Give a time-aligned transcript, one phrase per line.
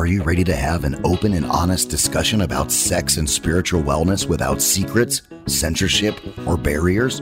[0.00, 4.26] Are you ready to have an open and honest discussion about sex and spiritual wellness
[4.26, 7.20] without secrets, censorship, or barriers?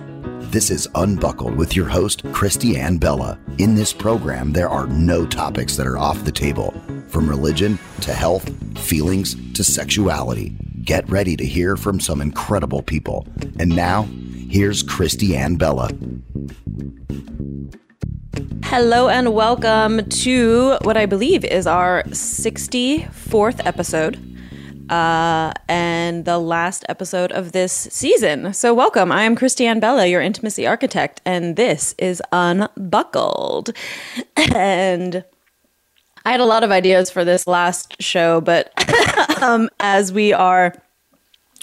[0.52, 3.36] This is Unbuckled with your host, Christy Ann Bella.
[3.58, 6.72] In this program, there are no topics that are off the table,
[7.08, 8.48] from religion to health,
[8.78, 10.50] feelings to sexuality.
[10.84, 13.26] Get ready to hear from some incredible people.
[13.58, 14.04] And now,
[14.48, 15.90] here's Christy Ann Bella.
[18.70, 24.18] Hello and welcome to what I believe is our 64th episode.
[24.90, 28.52] Uh, and the last episode of this season.
[28.52, 29.10] So, welcome.
[29.10, 33.70] I am Christiane Bella, your intimacy architect, and this is Unbuckled.
[34.52, 35.24] And
[36.26, 38.70] I had a lot of ideas for this last show, but
[39.42, 40.74] um, as we are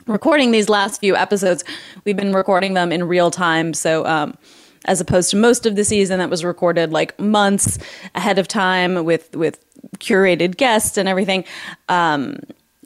[0.08, 1.64] recording these last few episodes,
[2.04, 3.76] we've been recording them in real time.
[3.76, 4.36] So, um,
[4.86, 7.78] as opposed to most of the season that was recorded like months
[8.14, 9.60] ahead of time with with
[9.98, 11.44] curated guests and everything.
[11.90, 12.40] Um,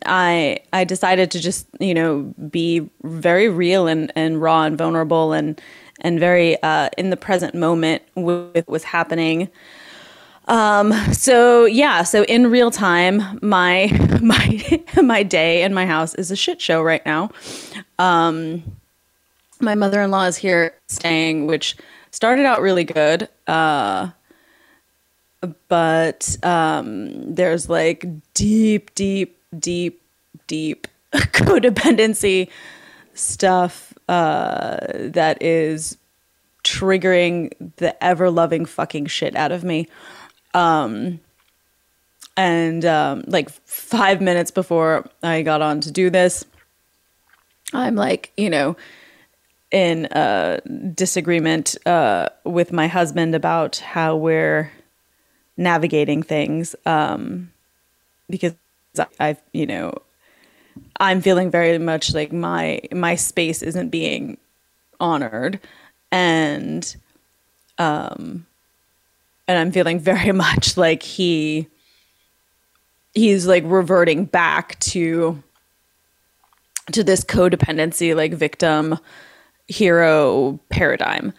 [0.06, 5.34] I I decided to just you know be very real and, and raw and vulnerable
[5.34, 5.62] and
[6.02, 9.50] and very uh, in the present moment with what's happening.
[10.48, 13.88] Um, so yeah, so in real time, my
[14.22, 17.30] my my day in my house is a shit show right now.
[18.00, 18.64] Um,
[19.60, 21.76] my mother-in-law is here staying, which
[22.12, 23.30] started out really good.
[23.48, 24.10] Uh,
[25.68, 30.02] but um, there's like deep, deep, deep,
[30.48, 32.50] deep codependency
[33.14, 35.98] stuff uh, that is
[36.64, 39.88] triggering the ever loving fucking shit out of me.
[40.54, 41.20] Um,
[42.36, 46.46] and um, like five minutes before I got on to do this,
[47.74, 48.76] I'm like, you know,
[49.72, 50.60] in a
[50.96, 54.72] disagreement uh, with my husband about how we're
[55.58, 57.52] navigating things um,
[58.30, 58.56] because
[59.20, 59.94] I've you know
[61.00, 64.38] I'm feeling very much like my my space isn't being
[65.00, 65.60] honored.
[66.12, 66.96] And
[67.78, 68.46] um
[69.48, 71.68] and I'm feeling very much like he
[73.14, 75.42] he's like reverting back to
[76.92, 78.98] to this codependency like victim
[79.70, 81.34] hero paradigm.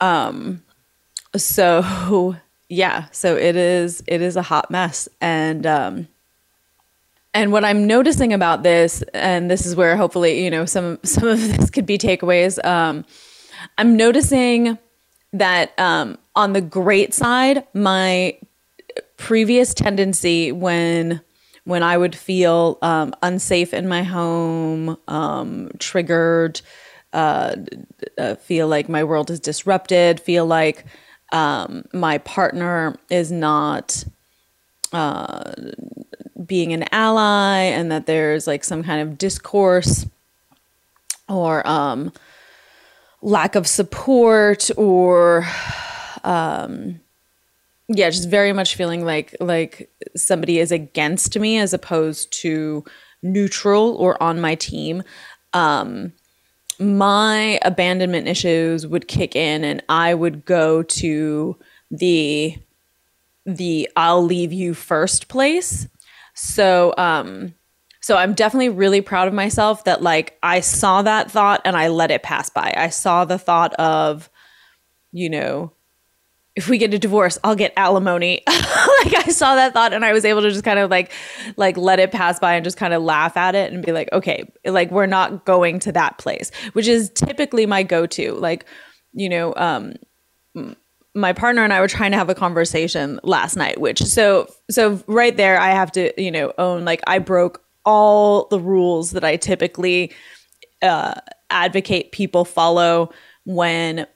[0.00, 0.62] Um,
[1.36, 2.36] so
[2.68, 6.08] yeah, so it is it is a hot mess, and um,
[7.34, 11.28] and what I'm noticing about this, and this is where hopefully you know some some
[11.28, 12.64] of this could be takeaways.
[12.64, 13.04] Um,
[13.76, 14.78] I'm noticing
[15.32, 18.38] that um, on the great side, my
[19.16, 21.20] previous tendency when
[21.64, 26.60] when I would feel um, unsafe in my home, um, triggered,
[27.12, 27.56] uh,
[28.18, 30.84] uh, feel like my world is disrupted, feel like
[31.32, 34.04] um, my partner is not
[34.92, 35.52] uh,
[36.44, 40.06] being an ally, and that there's like some kind of discourse
[41.28, 42.12] or um,
[43.22, 45.46] lack of support or
[46.24, 47.00] um,
[47.88, 52.84] yeah just very much feeling like like somebody is against me as opposed to
[53.22, 55.02] neutral or on my team.
[55.52, 56.12] Um
[56.82, 61.58] my abandonment issues would kick in and I would go to
[61.90, 62.56] the
[63.44, 65.88] the I'll leave you first place.
[66.34, 67.54] So um
[68.00, 71.88] so I'm definitely really proud of myself that like I saw that thought and I
[71.88, 72.74] let it pass by.
[72.76, 74.28] I saw the thought of
[75.12, 75.72] you know
[76.54, 78.42] if we get a divorce, I'll get alimony.
[78.46, 81.10] like I saw that thought and I was able to just kind of like
[81.56, 84.10] like let it pass by and just kind of laugh at it and be like,
[84.12, 88.32] okay, like we're not going to that place, which is typically my go-to.
[88.34, 88.66] Like,
[89.12, 89.94] you know, um
[91.14, 95.02] my partner and I were trying to have a conversation last night, which so so
[95.06, 99.24] right there I have to, you know, own like I broke all the rules that
[99.24, 100.12] I typically
[100.82, 101.14] uh
[101.48, 103.10] advocate people follow
[103.44, 104.06] when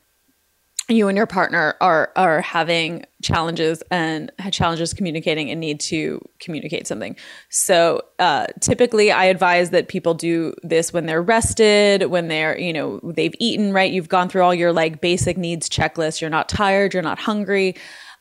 [0.88, 6.86] you and your partner are are having challenges and challenges communicating and need to communicate
[6.86, 7.16] something.
[7.48, 12.72] So uh, typically, I advise that people do this when they're rested, when they're you
[12.72, 13.92] know they've eaten right.
[13.92, 16.20] You've gone through all your like basic needs checklist.
[16.20, 16.94] You're not tired.
[16.94, 17.74] You're not hungry.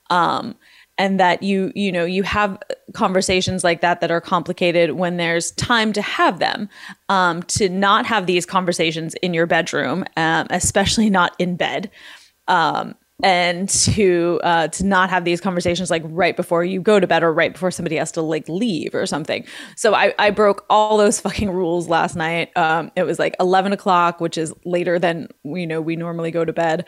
[0.09, 0.55] Um,
[0.97, 2.57] and that you you know you have
[2.93, 6.69] conversations like that that are complicated when there's time to have them
[7.09, 11.91] um, to not have these conversations in your bedroom um, especially not in bed
[12.47, 17.07] um, and to uh, to not have these conversations like right before you go to
[17.07, 19.45] bed or right before somebody has to like leave or something.
[19.77, 22.55] So I, I broke all those fucking rules last night.
[22.57, 26.43] Um, it was like eleven o'clock, which is later than you know we normally go
[26.43, 26.85] to bed.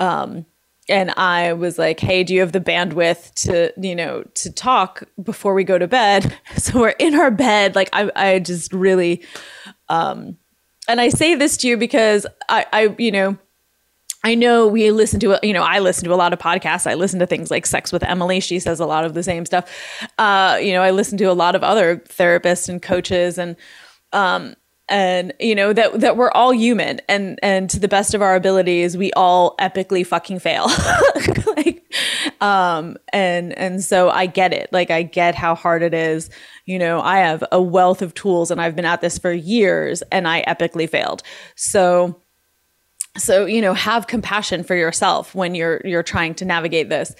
[0.00, 0.44] Um,
[0.88, 5.04] and I was like, "Hey, do you have the bandwidth to, you know, to talk
[5.22, 7.74] before we go to bed?" So we're in our bed.
[7.74, 9.22] Like I, I just really,
[9.88, 10.36] um,
[10.88, 13.38] and I say this to you because I, I, you know,
[14.24, 16.86] I know we listen to, you know, I listen to a lot of podcasts.
[16.90, 18.40] I listen to things like Sex with Emily.
[18.40, 19.70] She says a lot of the same stuff.
[20.18, 23.54] Uh, you know, I listen to a lot of other therapists and coaches, and
[24.14, 24.54] um,
[24.88, 28.34] and you know that that we're all human and and to the best of our
[28.34, 30.66] abilities we all epically fucking fail
[31.56, 31.82] like
[32.42, 36.28] um and and so i get it like i get how hard it is
[36.66, 40.02] you know i have a wealth of tools and i've been at this for years
[40.12, 41.22] and i epically failed
[41.56, 42.20] so
[43.16, 47.14] so you know have compassion for yourself when you're you're trying to navigate this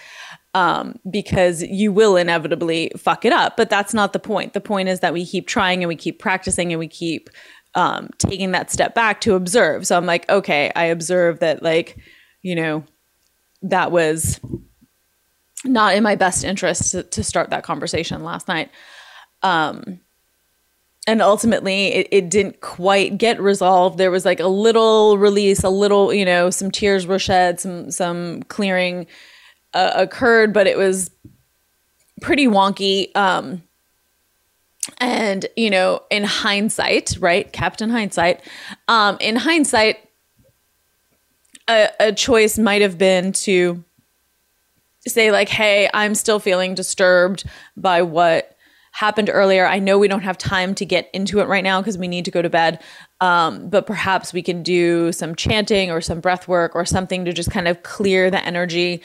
[0.55, 3.57] um, because you will inevitably fuck it up.
[3.57, 4.53] But that's not the point.
[4.53, 7.29] The point is that we keep trying and we keep practicing and we keep
[7.75, 9.87] um, taking that step back to observe.
[9.87, 11.99] So I'm like, okay, I observe that, like,
[12.43, 12.85] you know,
[13.63, 14.41] that was
[15.65, 18.71] not in my best interest to, to start that conversation last night.
[19.43, 20.01] Um,
[21.07, 23.99] and ultimately, it, it didn't quite get resolved.
[23.99, 27.91] There was like a little release, a little, you know, some tears were shed, some
[27.91, 29.07] some clearing
[29.75, 31.11] uh, occurred, but it was
[32.23, 33.15] pretty wonky.
[33.17, 33.63] Um,
[34.99, 38.41] and you know in hindsight right captain hindsight
[38.89, 39.99] um in hindsight
[41.69, 43.83] a, a choice might have been to
[45.07, 47.45] say like hey i'm still feeling disturbed
[47.77, 48.54] by what
[48.95, 49.67] happened earlier.
[49.67, 52.25] I know we don't have time to get into it right now because we need
[52.25, 52.81] to go to bed
[53.25, 57.33] um, but perhaps we can do some chanting or some breath work or something to
[57.33, 59.03] just kind of clear the energy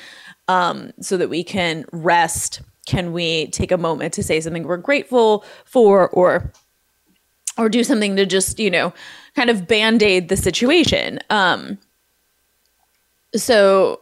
[0.49, 2.61] um, so that we can rest.
[2.85, 6.51] Can we take a moment to say something we're grateful for or
[7.57, 8.93] or do something to just you know
[9.35, 11.19] kind of band-aid the situation?
[11.29, 11.77] Um
[13.35, 14.01] so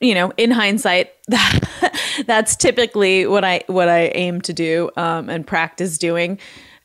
[0.00, 1.60] you know in hindsight that
[2.26, 6.38] that's typically what i what i aim to do um and practice doing.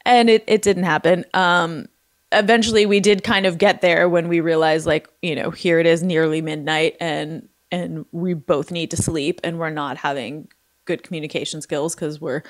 [0.05, 1.25] And it it didn't happen.
[1.33, 1.87] Um
[2.31, 5.85] eventually we did kind of get there when we realized like you know here it
[5.85, 10.47] is nearly midnight and and we both need to sleep and we're not having
[10.85, 12.41] good communication skills because we're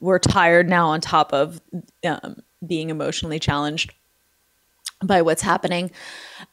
[0.00, 1.60] we're tired now on top of
[2.04, 2.36] um,
[2.66, 3.92] being emotionally challenged
[5.04, 5.90] by what's happening.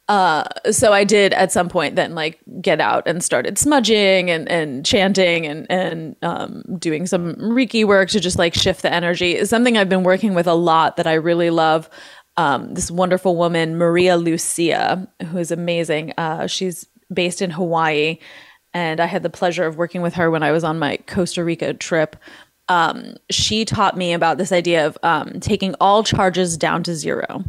[0.08, 4.48] Uh, so I did at some point then like get out and started smudging and,
[4.50, 9.34] and chanting and, and um, doing some Reiki work to just like shift the energy
[9.34, 11.88] is something I've been working with a lot that I really love.
[12.36, 16.12] Um, this wonderful woman, Maria Lucia, who is amazing.
[16.18, 18.18] Uh, she's based in Hawaii
[18.74, 21.44] and I had the pleasure of working with her when I was on my Costa
[21.44, 22.16] Rica trip.
[22.68, 27.44] Um, she taught me about this idea of um, taking all charges down to zero.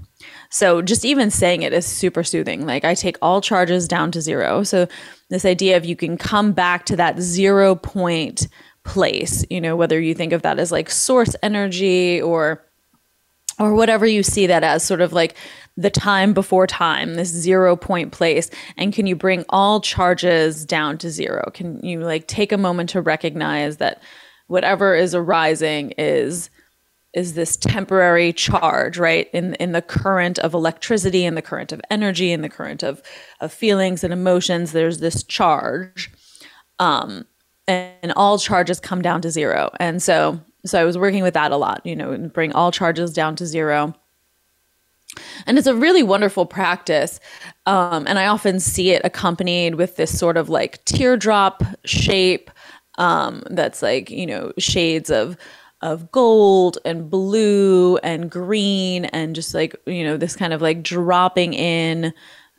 [0.55, 2.65] So just even saying it is super soothing.
[2.65, 4.63] Like I take all charges down to zero.
[4.63, 4.87] So
[5.27, 8.47] this idea of you can come back to that zero point
[8.85, 12.63] place, you know, whether you think of that as like source energy or
[13.59, 15.35] or whatever you see that as sort of like
[15.75, 18.49] the time before time, this zero point place?
[18.77, 21.51] And can you bring all charges down to zero?
[21.53, 24.01] Can you like take a moment to recognize that
[24.47, 26.49] whatever is arising is
[27.15, 29.29] is this temporary charge, right?
[29.33, 33.01] In in the current of electricity, in the current of energy, in the current of
[33.39, 36.11] of feelings and emotions, there's this charge.
[36.77, 37.25] Um,
[37.67, 39.71] and all charges come down to zero.
[39.79, 42.71] And so so I was working with that a lot, you know, and bring all
[42.71, 43.95] charges down to zero.
[45.45, 47.19] And it's a really wonderful practice.
[47.65, 52.51] Um, and I often see it accompanied with this sort of like teardrop shape
[52.97, 55.37] um, that's like, you know, shades of
[55.85, 60.81] of gold and blue and green and just like, you know, this kind of like
[60.81, 62.11] dropping in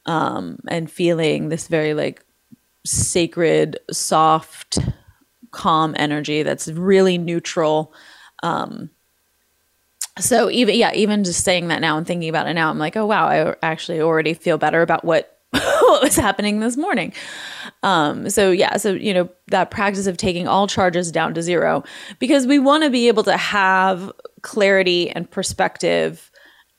[0.07, 2.25] um, and feeling this very like
[2.85, 4.79] sacred, soft,
[5.51, 7.93] calm energy that's really neutral.
[8.45, 8.91] Um,
[10.21, 12.97] so even yeah, even just saying that now and thinking about it now, I'm like,
[12.97, 15.36] oh wow, I actually already feel better about what
[15.91, 17.13] what was happening this morning.
[17.83, 21.85] Um, so yeah, so you know that practice of taking all charges down to zero
[22.19, 24.11] because we want to be able to have
[24.43, 26.31] clarity and perspective.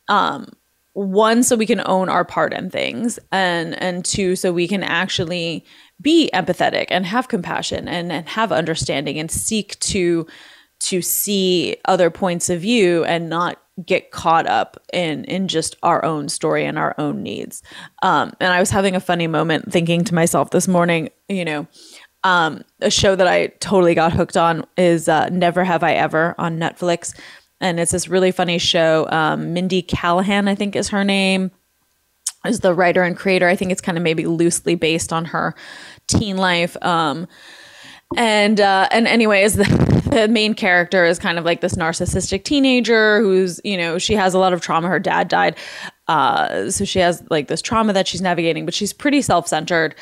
[0.09, 0.51] Um,
[0.93, 4.83] one, so we can own our part in things, and and two, so we can
[4.83, 5.63] actually
[6.01, 10.27] be empathetic and have compassion and, and have understanding and seek to
[10.79, 16.03] to see other points of view and not get caught up in in just our
[16.03, 17.61] own story and our own needs.
[18.01, 21.67] Um, and I was having a funny moment thinking to myself this morning, you know,
[22.23, 26.35] um, a show that I totally got hooked on is uh, Never Have I Ever
[26.37, 27.17] on Netflix.
[27.61, 29.07] And it's this really funny show.
[29.09, 31.51] Um, Mindy Callahan, I think is her name,
[32.45, 33.47] is the writer and creator.
[33.47, 35.55] I think it's kind of maybe loosely based on her
[36.07, 36.77] teen life.
[36.83, 37.27] Um,
[38.15, 43.21] and uh, and anyways, the, the main character is kind of like this narcissistic teenager
[43.21, 44.87] who's you know she has a lot of trauma.
[44.87, 45.57] Her dad died,
[46.07, 49.95] uh, so she has like this trauma that she's navigating, but she's pretty self centered,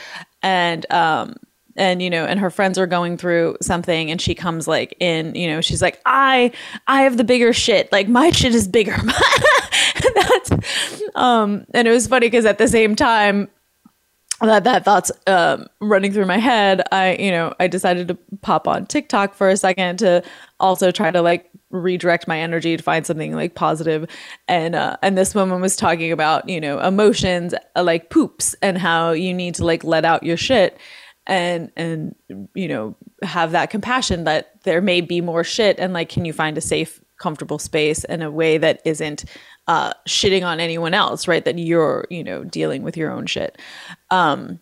[0.43, 1.35] and um,
[1.75, 5.35] and you know and her friends are going through something and she comes like in
[5.35, 6.51] you know she's like i
[6.87, 7.91] i have the bigger shit.
[7.91, 8.95] Like my shit is bigger.
[10.15, 10.51] That's
[11.15, 13.49] um and it was funny because at the same time
[14.41, 18.67] that that thoughts um, running through my head i you know i decided to pop
[18.67, 20.21] on tiktok for a second to
[20.59, 24.09] also try to like redirect my energy to find something like positive.
[24.47, 28.77] And uh, and this woman was talking about you know emotions uh, like poops and
[28.77, 30.77] how you need to like let out your shit
[31.27, 32.15] and and
[32.53, 36.33] you know have that compassion that there may be more shit and like can you
[36.33, 39.25] find a safe comfortable space in a way that isn't
[39.67, 43.59] uh shitting on anyone else right that you're you know dealing with your own shit.
[44.11, 44.59] Um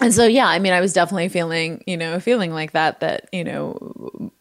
[0.00, 3.28] and so yeah i mean i was definitely feeling you know feeling like that that
[3.30, 4.32] you know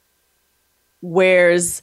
[1.01, 1.81] where's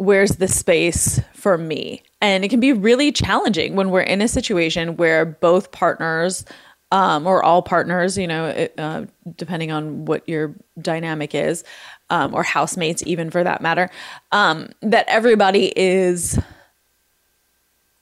[0.00, 2.02] where's the space for me?
[2.22, 6.46] And it can be really challenging when we're in a situation where both partners
[6.90, 9.04] um, or all partners, you know, it, uh,
[9.36, 11.64] depending on what your dynamic is,
[12.08, 13.90] um, or housemates, even for that matter,
[14.32, 16.38] um, that everybody is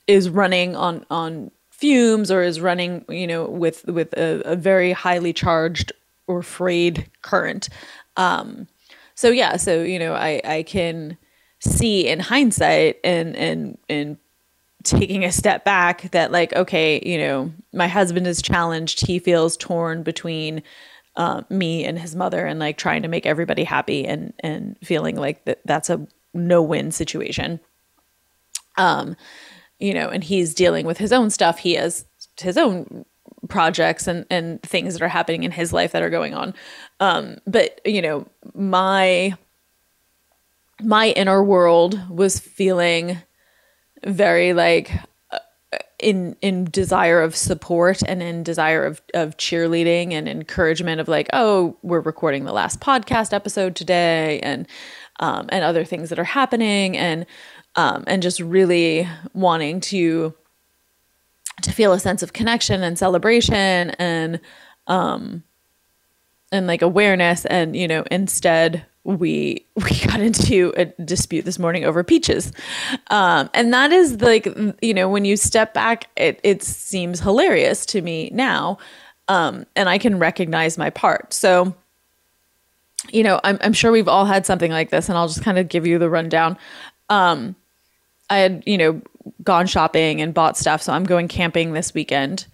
[0.09, 4.91] is running on on fumes or is running, you know, with with a, a very
[4.91, 5.93] highly charged
[6.27, 7.69] or frayed current.
[8.17, 8.67] Um,
[9.15, 11.17] so yeah, so you know, I I can
[11.61, 14.19] see in hindsight and and and
[14.85, 19.57] taking a step back that like okay you know my husband is challenged he feels
[19.57, 20.63] torn between
[21.17, 25.17] uh, me and his mother and like trying to make everybody happy and and feeling
[25.17, 27.59] like that that's a no-win situation
[28.77, 29.17] um
[29.79, 31.59] you know and he's dealing with his own stuff.
[31.59, 32.05] He has
[32.41, 33.05] his own
[33.49, 36.55] projects and and things that are happening in his life that are going on.
[37.01, 39.37] Um but you know my
[40.83, 43.19] my inner world was feeling
[44.05, 44.93] very like
[45.33, 45.39] uh,
[45.99, 51.29] in in desire of support and in desire of of cheerleading and encouragement of like
[51.33, 54.67] oh we're recording the last podcast episode today and
[55.21, 56.97] um, and other things that are happening.
[56.97, 57.27] And
[57.79, 60.35] um, and just really wanting to
[61.63, 64.41] to feel a sense of connection and celebration and
[64.89, 65.43] um
[66.51, 67.45] and like awareness.
[67.47, 72.53] And you know instead we we got into a dispute this morning over peaches.
[73.11, 74.47] Um, and that is like
[74.83, 78.79] you know when you step back it, it seems hilarious to me now
[79.29, 81.33] um, and i can recognize my part.
[81.33, 81.77] So
[83.11, 85.59] you know I'm, I'm sure we've all had something like this and i'll just kind
[85.59, 86.59] of give you the rundown.
[87.09, 87.55] Um,
[88.31, 89.01] i had you know
[89.43, 92.47] gone shopping and bought stuff so i'm going camping this weekend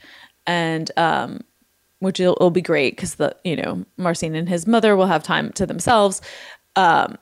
[0.46, 1.40] and um,
[2.04, 5.22] which will, will be great because the you know Marcin and his mother will have
[5.22, 6.20] time to themselves.
[6.76, 7.18] Um,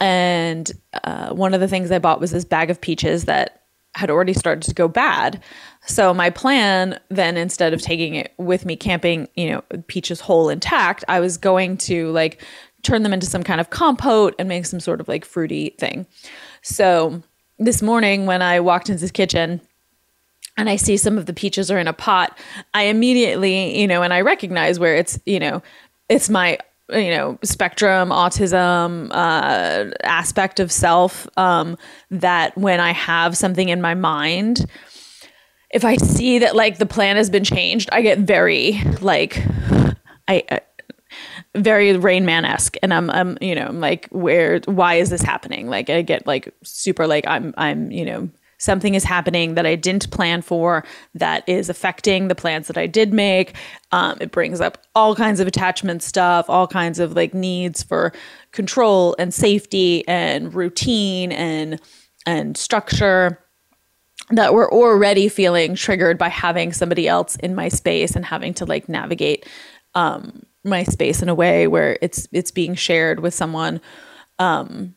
[0.00, 0.70] and
[1.04, 3.62] uh, one of the things I bought was this bag of peaches that
[3.94, 5.42] had already started to go bad.
[5.86, 10.50] So my plan then, instead of taking it with me camping, you know, peaches whole
[10.50, 12.42] intact, I was going to like
[12.82, 16.06] turn them into some kind of compote and make some sort of like fruity thing.
[16.60, 17.22] So
[17.58, 19.60] this morning when I walked into the kitchen,
[20.56, 22.36] and I see some of the peaches are in a pot,
[22.72, 25.62] I immediately, you know, and I recognize where it's, you know,
[26.08, 26.58] it's my,
[26.90, 31.28] you know, spectrum, autism uh, aspect of self.
[31.36, 31.76] Um,
[32.10, 34.64] that when I have something in my mind,
[35.70, 39.42] if I see that like the plan has been changed, I get very like,
[40.28, 40.60] I, I
[41.56, 45.22] very Rain Man esque, and I'm, I'm, you know, I'm like, where, why is this
[45.22, 45.68] happening?
[45.68, 49.74] Like, I get like super, like, I'm, I'm, you know, something is happening that I
[49.74, 50.84] didn't plan for
[51.14, 53.54] that is affecting the plans that I did make.
[53.92, 58.12] Um, it brings up all kinds of attachment stuff, all kinds of like needs for
[58.52, 61.80] control and safety and routine and
[62.24, 63.38] and structure
[64.30, 68.64] that we're already feeling triggered by having somebody else in my space and having to
[68.64, 69.46] like navigate
[69.94, 73.80] um, my space in a way where it's it's being shared with someone
[74.38, 74.94] um,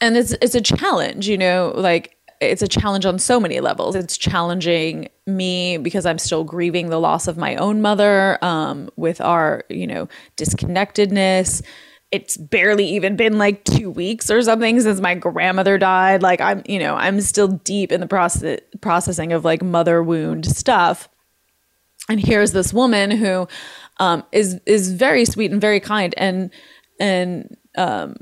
[0.00, 3.94] and it's it's a challenge you know like it's a challenge on so many levels.
[3.94, 9.20] It's challenging me because I'm still grieving the loss of my own mother um, with
[9.20, 11.62] our, you know, disconnectedness.
[12.10, 16.22] It's barely even been like two weeks or something since my grandmother died.
[16.22, 20.46] Like I'm, you know, I'm still deep in the process processing of like mother wound
[20.46, 21.08] stuff.
[22.08, 23.46] And here's this woman who
[23.98, 26.50] um, is is very sweet and very kind and
[27.00, 28.16] and um,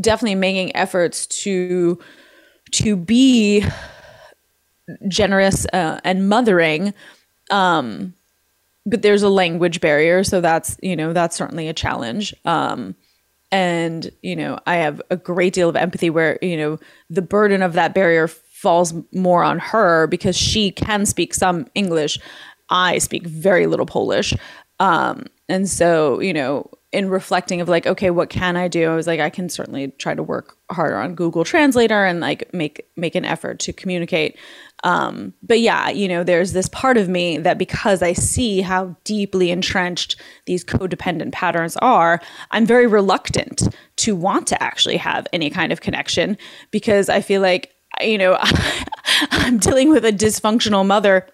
[0.00, 1.98] definitely making efforts to
[2.72, 3.64] to be
[5.08, 6.94] generous uh, and mothering
[7.50, 8.14] um,
[8.86, 12.34] but there's a language barrier, so that's you know that's certainly a challenge.
[12.44, 12.94] Um,
[13.52, 16.78] and you know I have a great deal of empathy where you know
[17.10, 22.18] the burden of that barrier falls more on her because she can speak some English.
[22.70, 24.34] I speak very little Polish.
[24.78, 28.90] Um, and so, you know, in reflecting of like, okay, what can I do?
[28.90, 32.52] I was like, I can certainly try to work harder on Google Translator and like
[32.54, 34.38] make make an effort to communicate.
[34.84, 38.96] Um, but yeah, you know, there's this part of me that because I see how
[39.04, 40.16] deeply entrenched
[40.46, 45.80] these codependent patterns are, I'm very reluctant to want to actually have any kind of
[45.80, 46.38] connection
[46.70, 48.38] because I feel like, you know,
[49.32, 51.26] I'm dealing with a dysfunctional mother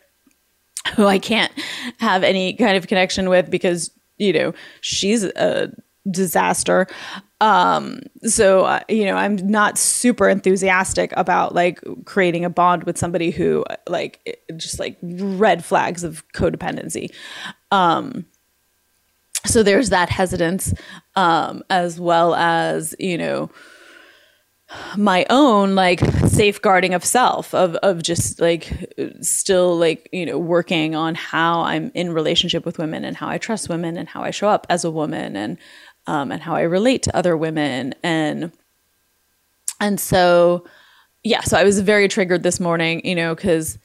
[0.94, 1.52] who I can't
[1.98, 5.72] have any kind of connection with because, you know, she's a
[6.10, 6.86] disaster.
[7.40, 12.96] Um, so, uh, you know, I'm not super enthusiastic about like creating a bond with
[12.96, 17.12] somebody who like just like red flags of codependency.
[17.70, 18.26] Um,
[19.44, 20.72] so there's that hesitance,
[21.16, 23.50] um, as well as, you know,
[24.96, 30.94] my own like safeguarding of self of of just like still like you know working
[30.94, 34.30] on how I'm in relationship with women and how I trust women and how I
[34.30, 35.58] show up as a woman and
[36.06, 37.94] um, and how I relate to other women.
[38.02, 38.52] And
[39.80, 40.66] and so
[41.24, 43.78] yeah so I was very triggered this morning you know because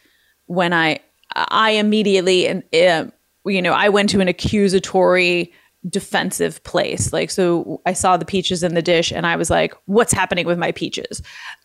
[0.45, 0.99] when I
[1.35, 3.05] I immediately and uh,
[3.45, 5.53] you know I went to an accusatory
[5.89, 7.13] defensive place.
[7.13, 10.45] Like, so I saw the peaches in the dish and I was like, what's happening
[10.45, 11.21] with my peaches?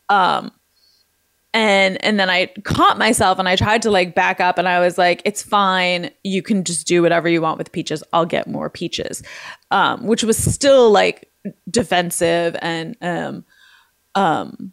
[0.08, 0.52] Um,
[1.54, 4.80] and and then I caught myself and I tried to like back up and I
[4.80, 6.10] was like, it's fine.
[6.24, 8.02] You can just do whatever you want with peaches.
[8.12, 9.22] I'll get more peaches.
[9.70, 11.28] Um, which was still like
[11.70, 13.44] defensive and um
[14.14, 14.72] um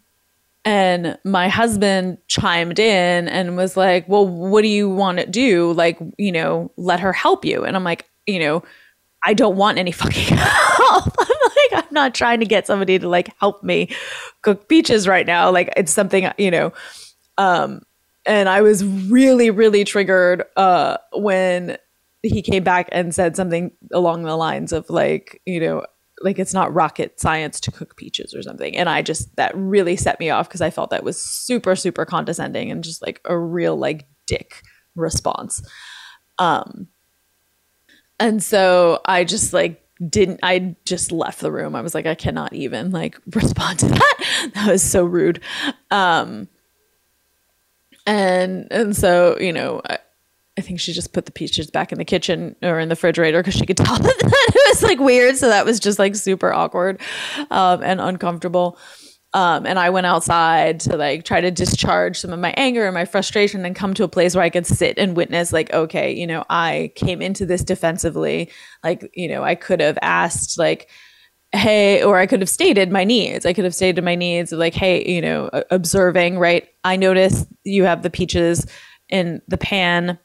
[0.66, 5.74] and my husband chimed in and was like, Well, what do you want to do?
[5.74, 7.64] Like, you know, let her help you.
[7.66, 8.64] And I'm like, you know,
[9.24, 11.16] I don't want any fucking help.
[11.20, 13.90] I'm like, I'm not trying to get somebody to like help me
[14.42, 15.52] cook peaches right now.
[15.52, 16.74] Like it's something, you know.
[17.38, 17.82] Um,
[18.26, 21.78] and I was really, really triggered uh when
[22.22, 25.86] he came back and said something along the lines of like, you know,
[26.22, 28.76] like it's not rocket science to cook peaches or something.
[28.76, 32.06] And I just that really set me off because I felt that was super, super
[32.06, 34.62] condescending and just like a real like dick
[34.96, 35.64] response.
[36.40, 36.88] Um
[38.20, 41.76] and so I just like didn't I just left the room.
[41.76, 44.52] I was like I cannot even like respond to that.
[44.54, 45.42] that was so rude.
[45.92, 46.48] Um
[48.06, 50.00] and and so, you know, I,
[50.58, 53.40] I think she just put the peaches back in the kitchen or in the refrigerator
[53.40, 55.38] because she could tell that it was like weird.
[55.38, 57.00] So that was just like super awkward
[57.50, 58.78] um, and uncomfortable.
[59.34, 62.96] Um, and I went outside to like try to discharge some of my anger and
[62.96, 66.12] my frustration and come to a place where I could sit and witness, like, okay,
[66.12, 68.50] you know, I came into this defensively.
[68.84, 70.90] Like, you know, I could have asked, like,
[71.52, 73.46] hey, or I could have stated my needs.
[73.46, 76.68] I could have stated my needs, like, hey, you know, observing, right?
[76.84, 78.66] I noticed you have the peaches
[79.10, 80.18] in the pan.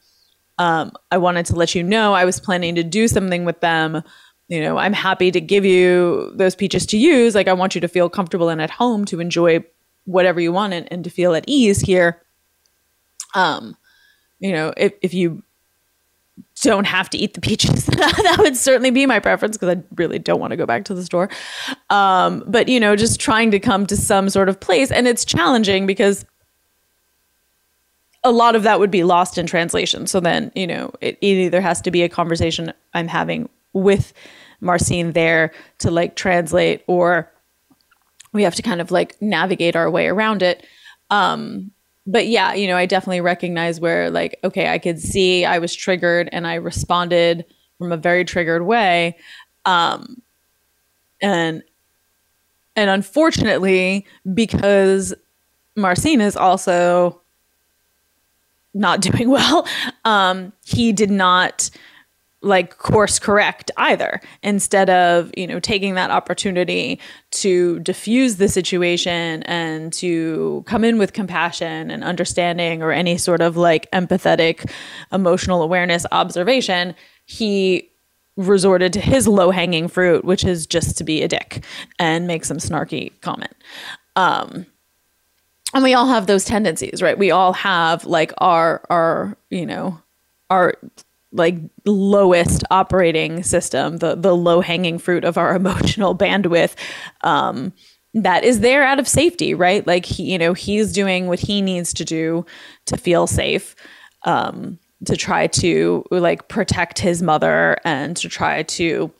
[0.58, 4.02] Um, I wanted to let you know I was planning to do something with them
[4.48, 7.34] you know, I'm happy to give you those peaches to use.
[7.34, 9.64] Like, I want you to feel comfortable and at home to enjoy
[10.04, 12.20] whatever you want and, and to feel at ease here.
[13.34, 13.76] Um,
[14.38, 15.42] you know, if, if you
[16.62, 20.18] don't have to eat the peaches, that would certainly be my preference because I really
[20.18, 21.30] don't want to go back to the store.
[21.88, 24.90] Um, but, you know, just trying to come to some sort of place.
[24.90, 26.26] And it's challenging because
[28.22, 30.06] a lot of that would be lost in translation.
[30.06, 34.14] So then, you know, it, it either has to be a conversation I'm having with
[34.60, 37.30] Marcin there to like translate or
[38.32, 40.66] we have to kind of like navigate our way around it.
[41.10, 41.70] Um,
[42.06, 45.74] but yeah, you know, I definitely recognize where like, okay, I could see I was
[45.74, 47.44] triggered and I responded
[47.78, 49.16] from a very triggered way.
[49.64, 50.20] Um,
[51.20, 51.62] and,
[52.76, 55.14] and unfortunately, because
[55.76, 57.20] Marcin is also
[58.74, 59.66] not doing well,
[60.04, 61.70] um, he did not
[62.44, 69.42] like course correct either instead of you know taking that opportunity to diffuse the situation
[69.44, 74.70] and to come in with compassion and understanding or any sort of like empathetic
[75.10, 77.90] emotional awareness observation he
[78.36, 81.64] resorted to his low hanging fruit which is just to be a dick
[81.98, 83.54] and make some snarky comment.
[84.16, 84.66] Um
[85.72, 87.18] and we all have those tendencies right?
[87.18, 90.00] We all have like our our you know
[90.50, 90.74] our
[91.34, 96.74] like lowest operating system, the the low hanging fruit of our emotional bandwidth.
[97.22, 97.72] Um,
[98.14, 99.86] that is there out of safety, right?
[99.86, 102.46] Like he, you know, he's doing what he needs to do
[102.86, 103.74] to feel safe.
[104.24, 109.12] Um, to try to like protect his mother and to try to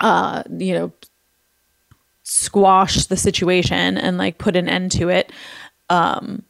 [0.00, 0.92] uh you know
[2.22, 5.32] squash the situation and like put an end to it
[5.88, 6.42] um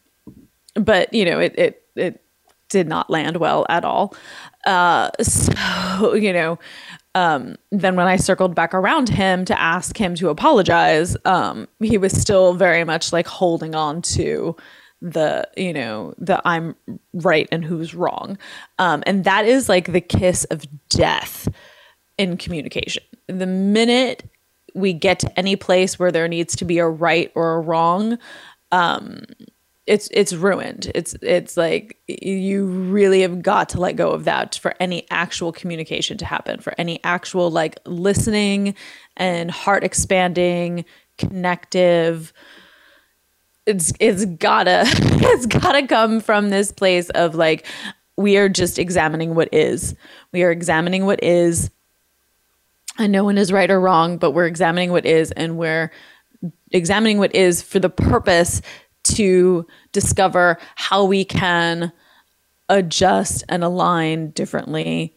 [0.74, 2.22] but you know it it it
[2.68, 4.14] did not land well at all
[4.66, 6.58] uh so you know
[7.14, 11.98] um then when i circled back around him to ask him to apologize um he
[11.98, 14.54] was still very much like holding on to
[15.02, 16.74] the you know the i'm
[17.14, 18.38] right and who's wrong.
[18.78, 21.48] Um and that is like the kiss of death
[22.18, 23.02] in communication.
[23.26, 24.28] The minute
[24.74, 28.18] we get to any place where there needs to be a right or a wrong
[28.72, 29.22] um
[29.90, 30.88] it's it's ruined.
[30.94, 35.50] It's it's like you really have got to let go of that for any actual
[35.50, 38.76] communication to happen for any actual like listening
[39.16, 40.84] and heart expanding
[41.18, 42.32] connective.
[43.66, 47.66] It's it's gotta it's gotta come from this place of like
[48.16, 49.96] we are just examining what is.
[50.30, 51.68] We are examining what is.
[52.96, 55.90] And no one is right or wrong but we're examining what is and we're
[56.70, 58.62] examining what is for the purpose
[59.14, 61.92] to discover how we can
[62.68, 65.14] adjust and align differently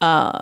[0.00, 0.40] uh,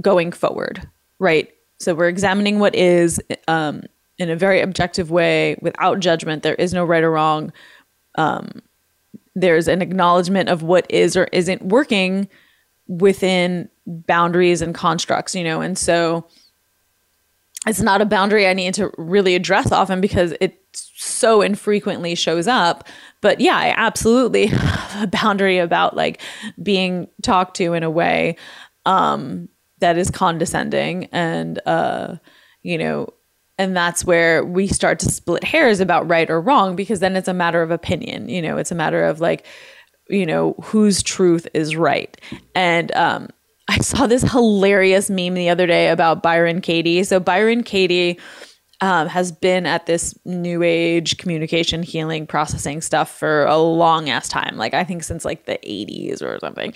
[0.00, 0.86] going forward
[1.18, 3.82] right so we're examining what is um,
[4.20, 6.42] in a very objective way without judgment.
[6.42, 7.52] There is no right or wrong.
[8.16, 8.60] Um,
[9.34, 12.28] there's an acknowledgement of what is or isn't working
[12.86, 16.26] within boundaries and constructs, you know, and so
[17.66, 20.59] it's not a boundary I need to really address often because it
[21.00, 22.86] so infrequently shows up.
[23.20, 26.20] But yeah, I absolutely have a boundary about like
[26.62, 28.36] being talked to in a way
[28.84, 32.16] um, that is condescending and, uh,
[32.62, 33.14] you know,
[33.56, 37.28] and that's where we start to split hairs about right or wrong because then it's
[37.28, 39.44] a matter of opinion you know it's a matter of like
[40.08, 42.18] you know whose truth is right
[42.54, 43.28] and um
[43.68, 48.18] i saw this hilarious meme the other day about byron katie so byron katie
[48.80, 54.28] um, has been at this new age communication healing processing stuff for a long ass
[54.28, 56.72] time like i think since like the 80s or something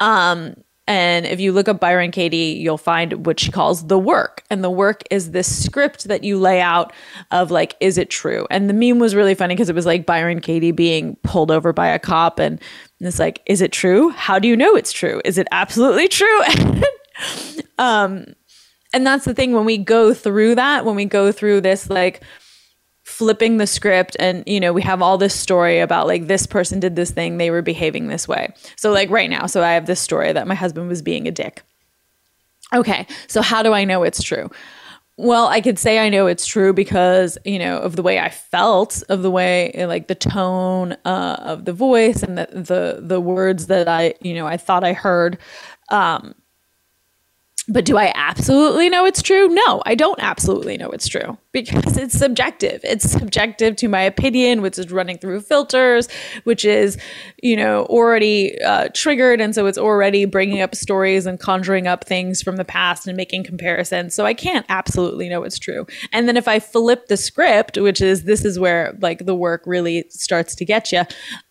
[0.00, 0.54] um
[0.88, 4.42] and if you look up Byron Katie, you'll find what she calls the work.
[4.48, 6.94] And the work is this script that you lay out
[7.30, 8.46] of like, is it true?
[8.50, 11.74] And the meme was really funny because it was like Byron Katie being pulled over
[11.74, 12.38] by a cop.
[12.38, 12.58] And
[13.00, 14.08] it's like, is it true?
[14.12, 15.20] How do you know it's true?
[15.26, 16.40] Is it absolutely true?
[17.78, 18.24] um,
[18.92, 22.22] and that's the thing when we go through that, when we go through this, like,
[23.08, 26.78] flipping the script and you know we have all this story about like this person
[26.78, 28.52] did this thing they were behaving this way.
[28.76, 31.30] So like right now so i have this story that my husband was being a
[31.30, 31.62] dick.
[32.74, 34.50] Okay so how do i know it's true?
[35.16, 38.28] Well i could say i know it's true because you know of the way i
[38.28, 43.20] felt of the way like the tone uh, of the voice and the, the the
[43.20, 45.38] words that i you know i thought i heard.
[45.90, 46.34] Um
[47.68, 49.48] but do I absolutely know it's true?
[49.48, 52.80] No, I don't absolutely know it's true because it's subjective.
[52.82, 56.08] It's subjective to my opinion, which is running through filters,
[56.44, 56.96] which is,
[57.42, 59.40] you know, already uh, triggered.
[59.40, 63.16] And so it's already bringing up stories and conjuring up things from the past and
[63.16, 64.14] making comparisons.
[64.14, 65.86] So I can't absolutely know it's true.
[66.12, 69.62] And then if I flip the script, which is this is where like the work
[69.66, 71.02] really starts to get you,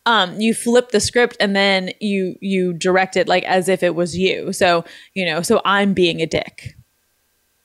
[0.07, 3.93] um, you flip the script and then you you direct it like as if it
[3.93, 4.53] was you.
[4.53, 6.77] So you know, so I'm being a dick.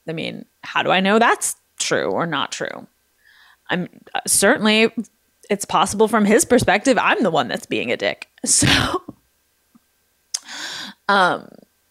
[0.09, 2.89] I mean, how do I know that's true or not true?
[3.71, 4.93] I'm uh, certainly
[5.51, 8.29] it's possible from his perspective I'm the one that's being a dick.
[8.45, 9.03] So
[11.09, 11.49] um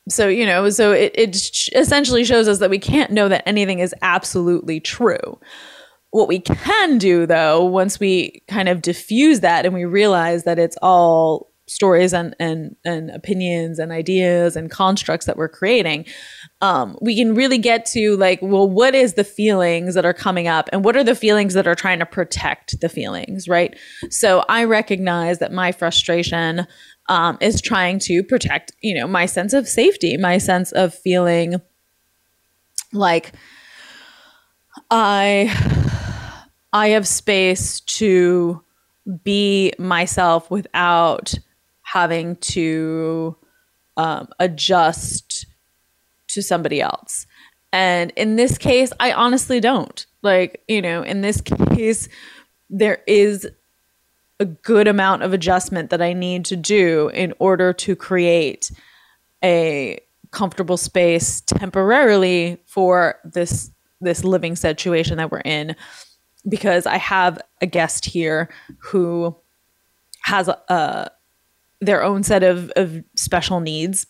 [0.09, 3.79] so you know so it, it essentially shows us that we can't know that anything
[3.79, 5.39] is absolutely true
[6.11, 10.59] what we can do though, once we kind of diffuse that and we realize that
[10.59, 16.05] it's all stories and and and opinions and ideas and constructs that we're creating
[16.59, 20.49] um, we can really get to like well what is the feelings that are coming
[20.49, 23.77] up and what are the feelings that are trying to protect the feelings right?
[24.09, 26.67] So i recognize that my frustration
[27.07, 31.61] um, is trying to protect you know my sense of safety my sense of feeling
[32.91, 33.31] like
[34.91, 35.49] i
[36.73, 38.63] I have space to
[39.23, 41.33] be myself without
[41.81, 43.35] having to
[43.97, 45.45] um, adjust
[46.29, 47.27] to somebody else.
[47.73, 50.05] And in this case, I honestly don't.
[50.21, 52.07] Like, you know, in this case,
[52.69, 53.47] there is
[54.39, 58.71] a good amount of adjustment that I need to do in order to create
[59.43, 59.99] a
[60.31, 63.71] comfortable space temporarily for this
[64.01, 65.75] this living situation that we're in
[66.47, 69.35] because I have a guest here who
[70.21, 71.11] has a, a
[71.81, 74.05] their own set of, of special needs.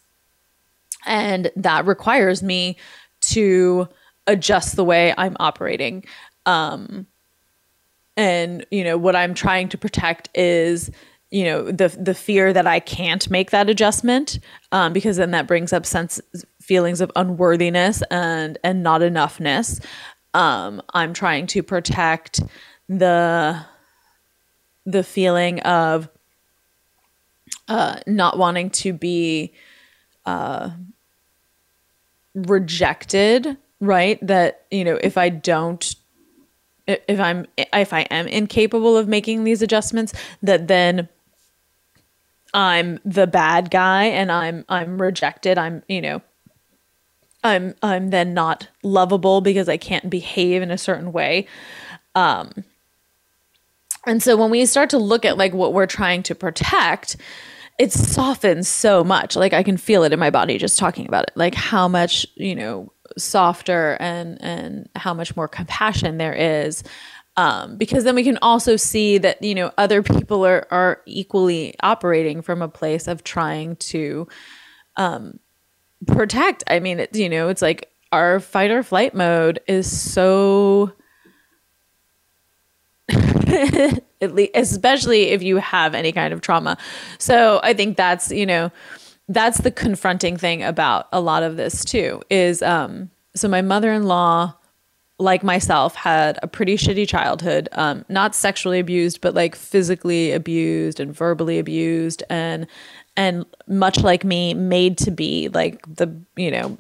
[1.05, 2.77] And that requires me
[3.21, 3.87] to
[4.27, 6.05] adjust the way I'm operating.
[6.45, 7.07] Um,
[8.17, 10.91] and you know what I'm trying to protect is
[11.31, 14.39] you know the the fear that I can't make that adjustment
[14.73, 16.19] um, because then that brings up sense
[16.61, 19.83] feelings of unworthiness and and not enoughness.
[20.33, 22.41] Um, I'm trying to protect
[22.87, 23.65] the
[24.85, 26.09] the feeling of
[27.67, 29.53] uh, not wanting to be
[30.25, 30.71] uh,
[32.33, 34.19] rejected, right?
[34.25, 35.95] That you know, if I don't,
[36.87, 41.07] if I'm, if I am incapable of making these adjustments, that then
[42.53, 45.57] I'm the bad guy and I'm I'm rejected.
[45.57, 46.21] I'm you know,
[47.43, 51.47] I'm I'm then not lovable because I can't behave in a certain way.
[52.15, 52.63] Um,
[54.05, 57.17] and so when we start to look at like what we're trying to protect,
[57.79, 59.35] it softens so much.
[59.35, 61.31] Like I can feel it in my body just talking about it.
[61.35, 66.83] Like how much, you know, softer and and how much more compassion there is.
[67.37, 71.75] Um, because then we can also see that you know other people are are equally
[71.81, 74.27] operating from a place of trying to
[74.97, 75.39] um,
[76.07, 76.63] protect.
[76.67, 80.91] I mean, you know, it's like our fight or flight mode is so
[83.11, 86.77] at least especially if you have any kind of trauma.
[87.17, 88.71] So I think that's, you know,
[89.27, 94.53] that's the confronting thing about a lot of this too is um so my mother-in-law
[95.19, 100.99] like myself had a pretty shitty childhood um not sexually abused but like physically abused
[100.99, 102.67] and verbally abused and
[103.17, 106.77] and much like me made to be like the you know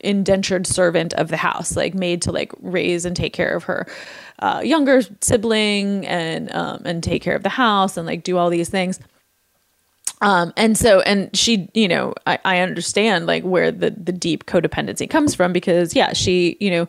[0.00, 3.86] indentured servant of the house like made to like raise and take care of her
[4.40, 8.50] uh, younger sibling and um, and take care of the house and like do all
[8.50, 9.00] these things.
[10.20, 14.46] Um, and so, and she, you know, I, I understand like where the the deep
[14.46, 16.88] codependency comes from because yeah, she, you know,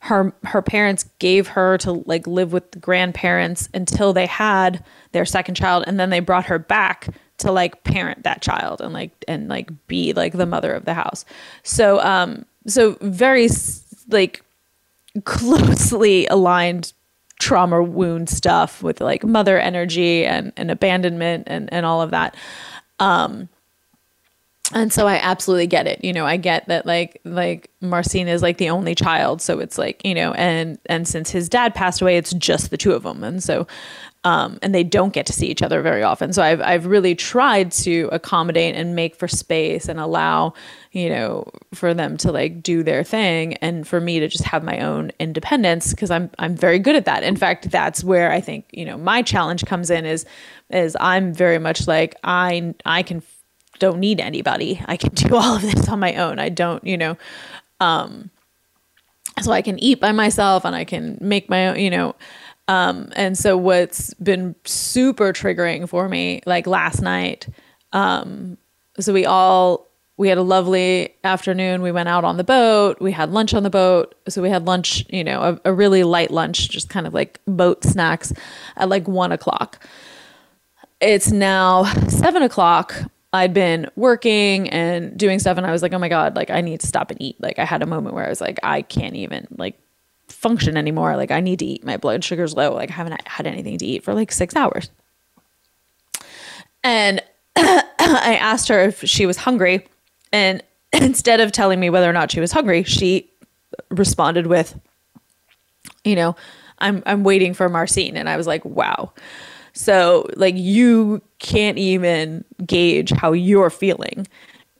[0.00, 5.24] her her parents gave her to like live with the grandparents until they had their
[5.24, 9.12] second child, and then they brought her back to like parent that child and like
[9.28, 11.24] and like be like the mother of the house.
[11.62, 13.48] So, um, so very
[14.08, 14.42] like
[15.24, 16.92] closely aligned
[17.38, 22.34] trauma wound stuff with like mother energy and, and abandonment and, and all of that.
[22.98, 23.48] Um,
[24.72, 26.02] and so I absolutely get it.
[26.02, 29.78] You know, I get that like like Marcin is like the only child, so it's
[29.78, 33.04] like, you know, and and since his dad passed away, it's just the two of
[33.04, 33.22] them.
[33.22, 33.68] And so
[34.26, 36.32] um, and they don't get to see each other very often.
[36.32, 40.52] So I've I've really tried to accommodate and make for space and allow
[40.90, 44.64] you know for them to like do their thing and for me to just have
[44.64, 47.22] my own independence because I'm I'm very good at that.
[47.22, 50.26] In fact, that's where I think you know my challenge comes in is
[50.70, 53.22] is I'm very much like I I can
[53.78, 54.82] don't need anybody.
[54.86, 56.40] I can do all of this on my own.
[56.40, 57.16] I don't you know.
[57.78, 58.30] Um,
[59.40, 62.16] so I can eat by myself and I can make my own, you know,
[62.68, 67.48] um, and so what's been super triggering for me, like last night,
[67.92, 68.58] um,
[68.98, 71.82] so we all we had a lovely afternoon.
[71.82, 73.00] We went out on the boat.
[73.00, 74.14] We had lunch on the boat.
[74.28, 77.40] So we had lunch, you know, a, a really light lunch, just kind of like
[77.46, 78.32] boat snacks
[78.76, 79.86] at like one o'clock.
[81.00, 82.94] It's now seven o'clock.
[83.32, 86.62] I'd been working and doing stuff, and I was like, oh my God, like I
[86.62, 87.36] need to stop and eat.
[87.38, 89.78] Like I had a moment where I was like, I can't even like
[90.28, 91.16] function anymore.
[91.16, 91.84] Like I need to eat.
[91.84, 92.74] My blood sugar's low.
[92.74, 94.90] Like I haven't had anything to eat for like six hours.
[96.82, 97.22] And
[97.56, 99.86] I asked her if she was hungry.
[100.32, 100.62] And
[100.92, 103.30] instead of telling me whether or not she was hungry, she
[103.90, 104.78] responded with,
[106.04, 106.36] you know,
[106.78, 108.16] I'm I'm waiting for Marcin.
[108.16, 109.12] And I was like, wow.
[109.72, 114.26] So like you can't even gauge how you're feeling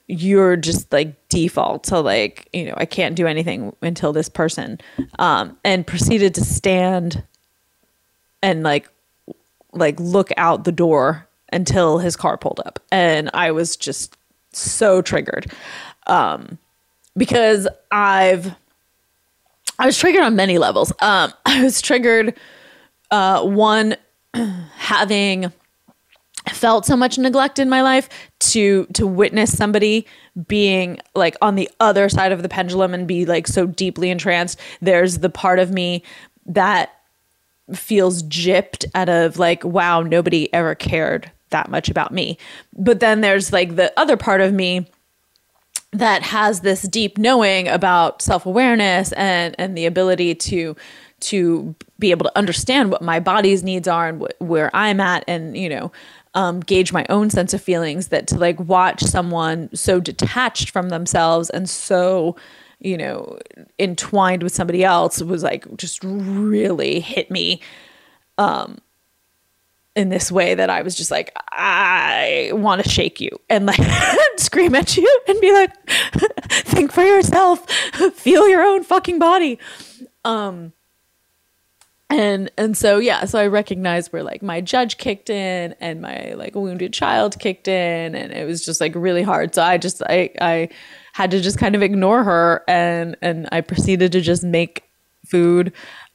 [0.08, 4.78] you're just like default to like you know i can't do anything until this person
[5.18, 7.24] um and proceeded to stand
[8.42, 8.88] and like
[9.72, 12.80] like look out the door until his car pulled up.
[12.90, 14.16] And i was just
[14.52, 15.52] so triggered
[16.06, 16.58] um
[17.16, 18.54] because i've
[19.78, 20.92] i was triggered on many levels.
[21.00, 22.34] Um i was triggered
[23.10, 23.96] uh one
[24.76, 25.52] having
[26.52, 30.06] felt so much neglect in my life to to witness somebody
[30.46, 34.60] being like on the other side of the pendulum and be like so deeply entranced.
[34.80, 36.02] There's the part of me
[36.46, 36.92] that
[37.74, 42.38] feels gypped out of like wow nobody ever cared that much about me.
[42.76, 44.86] But then there's like the other part of me
[45.92, 50.76] that has this deep knowing about self-awareness and and the ability to
[51.18, 55.24] to be able to understand what my body's needs are and wh- where I'm at
[55.26, 55.92] and you know
[56.36, 60.90] um, gauge my own sense of feelings that to like watch someone so detached from
[60.90, 62.36] themselves and so
[62.78, 63.38] you know
[63.78, 67.60] entwined with somebody else was like just really hit me
[68.36, 68.78] um
[69.96, 73.80] in this way that I was just like, I want to shake you and like
[74.36, 75.72] scream at you and be like,
[76.50, 77.68] think for yourself,
[78.14, 79.58] feel your own fucking body.
[80.22, 80.74] Um,
[82.08, 86.34] and and so yeah so i recognized where like my judge kicked in and my
[86.36, 89.54] like wounded child kicked in and it was just like really hard.
[89.54, 90.68] So i just i i
[91.14, 94.84] had to just kind of ignore her and and i proceeded to just make
[95.26, 95.72] food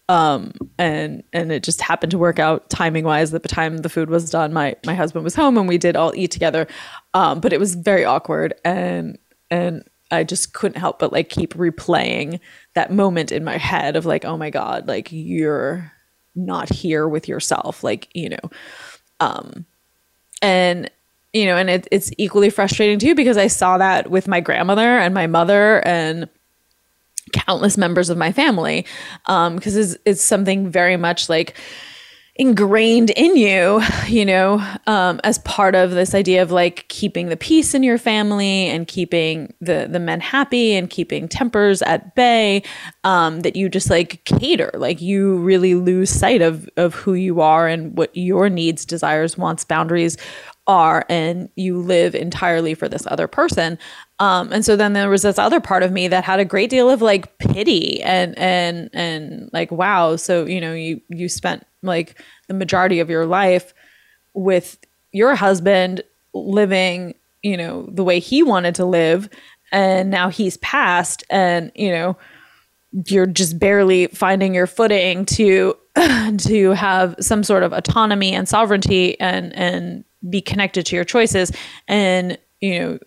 [0.07, 3.89] um and and it just happened to work out timing wise that the time the
[3.89, 4.53] food was done.
[4.53, 6.67] My my husband was home and we did all eat together
[7.13, 9.17] um but it was very awkward and
[9.49, 12.39] and I just couldn't help but like keep replaying
[12.73, 15.91] that moment in my head of like, oh my God, like you're
[16.35, 17.83] not here with yourself.
[17.83, 18.49] Like, you know,
[19.19, 19.65] um,
[20.41, 20.89] and,
[21.33, 24.97] you know, and it, it's equally frustrating too because I saw that with my grandmother
[24.97, 26.29] and my mother and
[27.33, 28.85] countless members of my family.
[29.25, 31.55] Um, because it's, it's something very much like,
[32.41, 37.37] ingrained in you, you know, um, as part of this idea of like keeping the
[37.37, 42.63] peace in your family and keeping the the men happy and keeping tempers at bay.
[43.03, 47.41] Um, that you just like cater, like you really lose sight of of who you
[47.41, 50.17] are and what your needs, desires, wants, boundaries
[50.65, 53.77] are, and you live entirely for this other person.
[54.21, 56.69] Um, and so then there was this other part of me that had a great
[56.69, 61.65] deal of like pity and and and like wow so you know you you spent
[61.81, 63.73] like the majority of your life
[64.35, 64.77] with
[65.11, 66.03] your husband
[66.35, 69.27] living you know the way he wanted to live
[69.71, 72.15] and now he's passed and you know
[73.07, 75.75] you're just barely finding your footing to
[76.37, 81.51] to have some sort of autonomy and sovereignty and and be connected to your choices.
[81.87, 82.99] And you know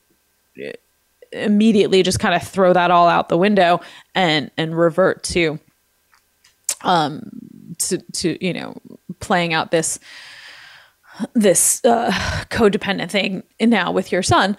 [1.35, 3.81] immediately just kind of throw that all out the window
[4.15, 5.59] and and revert to
[6.83, 7.23] um
[7.79, 8.77] to to you know
[9.21, 9.99] playing out this
[11.35, 12.11] this uh
[12.51, 14.57] codependent thing now with your son.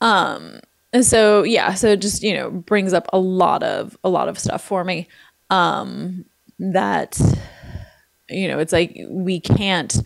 [0.00, 0.60] Um
[1.02, 4.38] so yeah so it just you know brings up a lot of a lot of
[4.38, 5.06] stuff for me
[5.50, 6.24] um
[6.58, 7.20] that
[8.30, 10.02] you know it's like we can't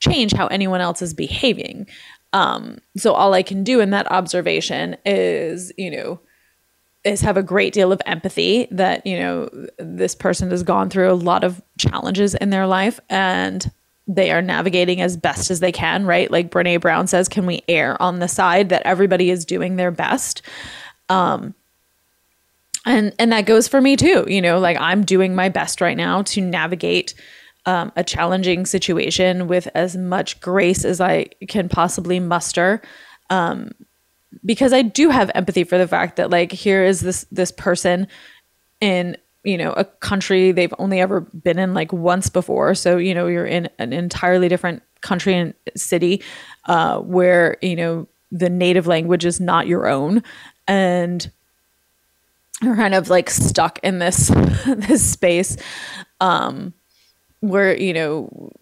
[0.00, 1.86] change how anyone else is behaving
[2.34, 6.20] um, so all I can do in that observation is, you know,
[7.04, 11.10] is have a great deal of empathy that, you know, this person has gone through
[11.10, 13.70] a lot of challenges in their life and
[14.08, 16.28] they are navigating as best as they can, right?
[16.28, 19.92] Like Brene Brown says, can we err on the side that everybody is doing their
[19.92, 20.42] best?
[21.08, 21.54] Um,
[22.84, 24.26] and and that goes for me too.
[24.26, 27.14] You know, like I'm doing my best right now to navigate
[27.66, 32.82] um, a challenging situation with as much grace as I can possibly muster.
[33.30, 33.72] Um,
[34.44, 38.08] because I do have empathy for the fact that like here is this this person
[38.80, 43.14] in you know a country they've only ever been in like once before so you
[43.14, 46.22] know you're in an entirely different country and city
[46.66, 50.22] uh, where you know the native language is not your own
[50.66, 51.30] and
[52.62, 54.28] you're kind of like stuck in this
[54.66, 55.56] this space
[56.20, 56.72] um
[57.48, 58.52] where you know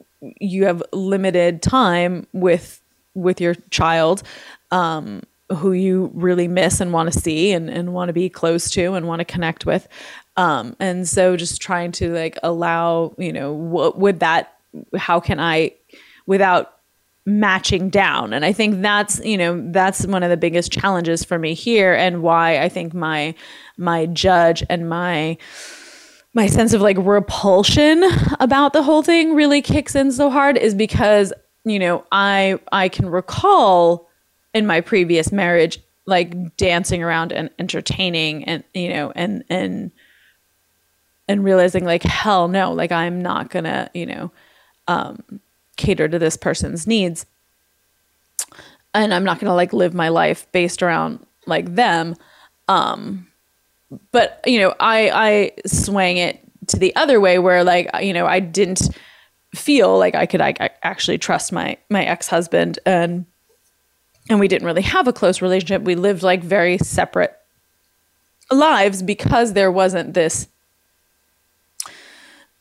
[0.41, 2.81] you have limited time with
[3.15, 4.23] with your child
[4.71, 5.23] um,
[5.55, 8.95] who you really miss and want to see and, and want to be close to
[8.95, 9.87] and want to connect with.
[10.37, 14.55] Um, and so just trying to like allow you know what would that
[14.97, 15.73] how can i
[16.25, 16.79] without
[17.27, 18.33] matching down?
[18.33, 21.93] And i think that's you know that's one of the biggest challenges for me here
[21.95, 23.35] and why i think my
[23.77, 25.37] my judge and my
[26.35, 28.03] my sense of like repulsion
[28.41, 31.33] about the whole thing really kicks in so hard is because
[31.65, 34.09] you know i i can recall
[34.55, 39.91] in my previous marriage like dancing around and entertaining and you know and and
[41.29, 44.31] and realizing like hell no like i'm not gonna you know
[44.89, 45.41] um
[45.77, 47.27] cater to this person's needs.
[48.95, 52.15] And i'm not gonna like live my life based around like them.
[52.69, 53.27] Um
[54.11, 58.27] but you know, I I swang it to the other way where like you know
[58.27, 58.89] I didn't
[59.55, 63.27] feel like I could I, actually trust my my ex husband and
[64.31, 65.83] and we didn't really have a close relationship.
[65.83, 67.37] We lived like very separate
[68.51, 70.49] lives because there wasn't this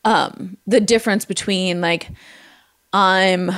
[0.04, 2.10] um the difference between like
[2.94, 3.52] I'm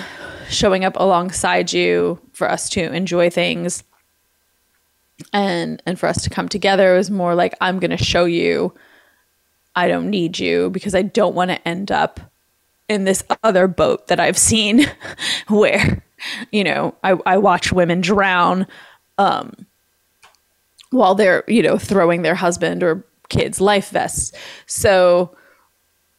[0.49, 3.83] showing up alongside you for us to enjoy things
[5.31, 8.25] and and for us to come together it was more like i'm going to show
[8.25, 8.73] you
[9.75, 12.19] i don't need you because i don't want to end up
[12.89, 14.85] in this other boat that I've seen
[15.47, 16.03] where,
[16.51, 18.67] you know, I, I watch women drown
[19.17, 19.65] um,
[20.91, 24.31] while they're, you know, throwing their husband or kids life vests.
[24.65, 25.35] So,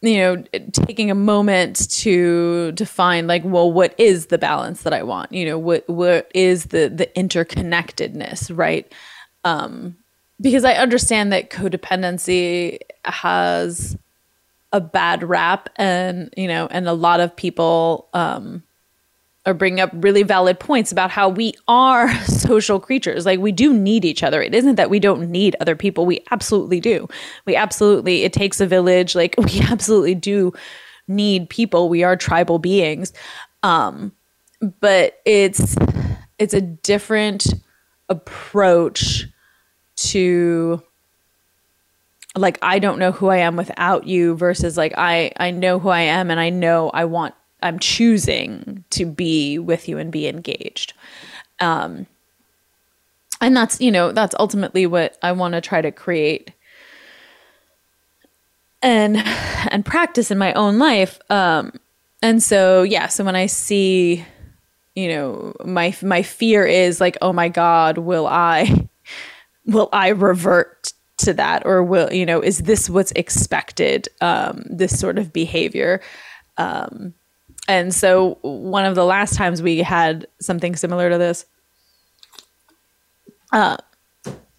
[0.04, 5.02] you know, taking a moment to define like, well, what is the balance that I
[5.02, 5.32] want?
[5.32, 8.90] You know, what what is the the interconnectedness, right?
[9.44, 9.96] Um,
[10.40, 13.96] because I understand that codependency has
[14.72, 18.63] a bad rap and you know and a lot of people um
[19.46, 23.26] are bringing up really valid points about how we are social creatures.
[23.26, 24.42] Like we do need each other.
[24.42, 26.06] It isn't that we don't need other people.
[26.06, 27.08] We absolutely do.
[27.44, 29.14] We absolutely it takes a village.
[29.14, 30.52] Like we absolutely do
[31.08, 31.88] need people.
[31.88, 33.12] We are tribal beings.
[33.62, 34.12] Um
[34.80, 35.76] but it's
[36.38, 37.46] it's a different
[38.08, 39.26] approach
[39.96, 40.82] to
[42.36, 45.90] like I don't know who I am without you versus like I I know who
[45.90, 47.34] I am and I know I want
[47.64, 50.92] I'm choosing to be with you and be engaged.
[51.60, 52.06] Um
[53.40, 56.52] and that's you know that's ultimately what I want to try to create
[58.82, 61.18] and and practice in my own life.
[61.30, 61.72] Um
[62.22, 64.24] and so yeah so when I see
[64.94, 68.88] you know my my fear is like oh my god will I
[69.66, 71.64] will I revert to that?
[71.66, 76.00] Or will you know is this what's expected um, this sort of behavior?
[76.56, 77.14] Um,
[77.68, 81.46] and so one of the last times we had something similar to this
[83.52, 83.76] uh,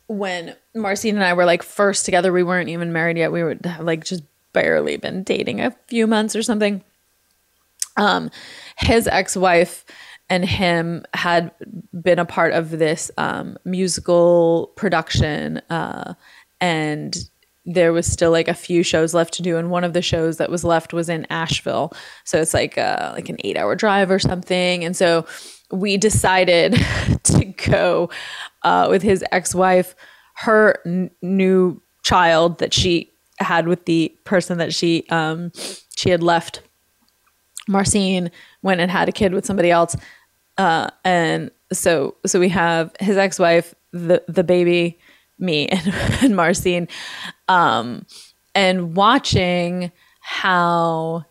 [0.07, 3.31] when Marcin and I were like first together we weren't even married yet.
[3.31, 6.83] We were like just barely been dating a few months or something.
[7.97, 8.29] Um
[8.77, 9.85] his ex-wife
[10.29, 11.51] and him had
[12.01, 16.15] been a part of this um, musical production uh,
[16.59, 17.15] and
[17.65, 20.37] there was still like a few shows left to do and one of the shows
[20.37, 21.91] that was left was in Asheville.
[22.23, 24.83] So it's like uh like an 8 hour drive or something.
[24.83, 25.25] And so
[25.71, 26.73] we decided
[27.23, 28.09] to go
[28.63, 29.95] uh, with his ex-wife
[30.35, 35.51] her n- new child that she had with the person that she um
[35.97, 36.61] she had left.
[37.67, 38.29] Marcin
[38.61, 39.95] went and had a kid with somebody else.
[40.57, 44.99] Uh and so so we have his ex-wife the the baby
[45.39, 46.87] me and, and Marcin,
[47.47, 48.05] um,
[48.53, 49.91] and watching
[50.21, 51.25] how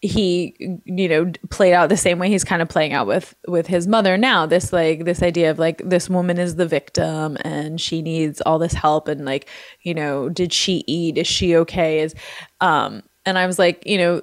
[0.00, 3.66] he you know played out the same way he's kind of playing out with with
[3.66, 7.80] his mother now this like this idea of like this woman is the victim and
[7.80, 9.48] she needs all this help and like
[9.82, 12.14] you know did she eat is she okay is
[12.60, 14.22] um and i was like you know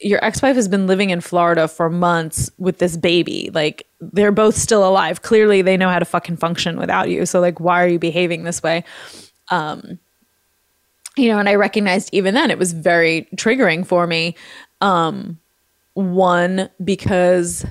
[0.00, 3.50] your ex-wife has been living in Florida for months with this baby.
[3.54, 5.22] Like they're both still alive.
[5.22, 7.24] Clearly they know how to fucking function without you.
[7.26, 8.84] So like why are you behaving this way?
[9.50, 9.98] Um
[11.16, 14.36] you know, and I recognized even then it was very triggering for me.
[14.80, 15.38] Um
[15.94, 17.64] one because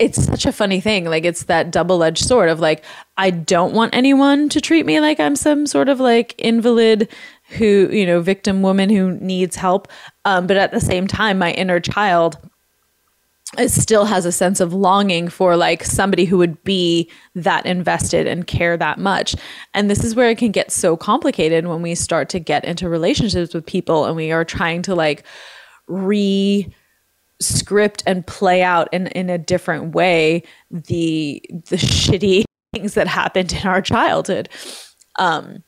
[0.00, 1.04] it's such a funny thing.
[1.04, 2.84] Like it's that double-edged sword of like
[3.16, 7.08] I don't want anyone to treat me like I'm some sort of like invalid
[7.50, 9.88] who, you know, victim woman who needs help.
[10.24, 12.38] Um, but at the same time, my inner child
[13.66, 18.46] still has a sense of longing for like somebody who would be that invested and
[18.46, 19.34] care that much.
[19.74, 22.88] And this is where it can get so complicated when we start to get into
[22.88, 25.24] relationships with people and we are trying to like
[25.86, 26.72] re
[27.40, 32.44] script and play out in, in a different way the the shitty
[32.74, 34.48] things that happened in our childhood.
[35.18, 35.62] Um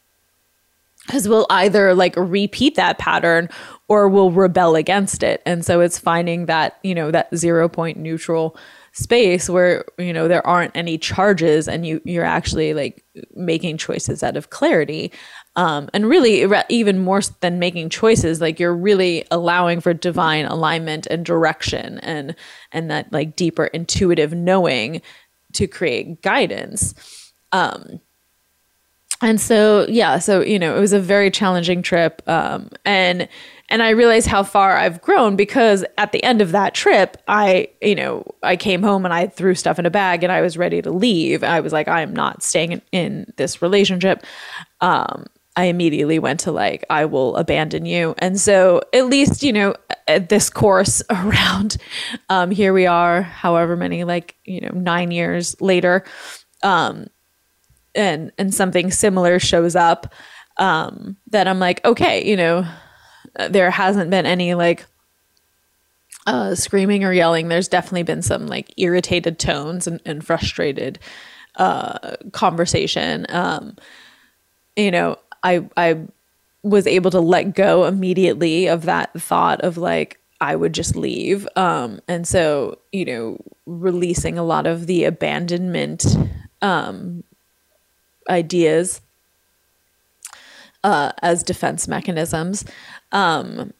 [1.10, 3.48] because we'll either like repeat that pattern
[3.88, 5.42] or we'll rebel against it.
[5.44, 8.56] And so it's finding that you know that zero point neutral
[8.92, 13.04] space where you know there aren't any charges and you you're actually like
[13.34, 15.10] making choices out of clarity.
[15.56, 21.08] Um, and really even more than making choices like you're really allowing for divine alignment
[21.08, 22.36] and direction and
[22.70, 25.02] and that like deeper intuitive knowing
[25.54, 26.94] to create guidance.
[27.50, 28.00] Um
[29.20, 33.28] and so yeah so you know it was a very challenging trip um, and
[33.68, 37.68] and i realized how far i've grown because at the end of that trip i
[37.80, 40.56] you know i came home and i threw stuff in a bag and i was
[40.56, 41.42] ready to leave.
[41.42, 44.24] I was like i'm not staying in, this relationship.
[44.80, 48.14] Um, i immediately went to like i will abandon you.
[48.18, 49.74] And so at least you know
[50.28, 51.76] this course around
[52.28, 56.04] um, here we are however many like you know nine years later
[56.62, 57.06] um,
[57.94, 60.12] and and something similar shows up
[60.58, 62.66] um that I'm like okay you know
[63.48, 64.84] there hasn't been any like
[66.26, 70.98] uh screaming or yelling there's definitely been some like irritated tones and, and frustrated
[71.56, 73.76] uh conversation um
[74.76, 76.06] you know I I
[76.62, 81.46] was able to let go immediately of that thought of like I would just leave.
[81.56, 86.06] Um, and so, you know, releasing a lot of the abandonment
[86.62, 87.24] um,
[88.30, 89.00] ideas
[90.84, 92.64] uh, as defense mechanisms.
[93.12, 93.72] Um,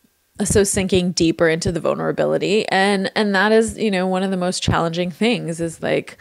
[0.44, 4.36] so sinking deeper into the vulnerability and and that is you know one of the
[4.36, 6.16] most challenging things is like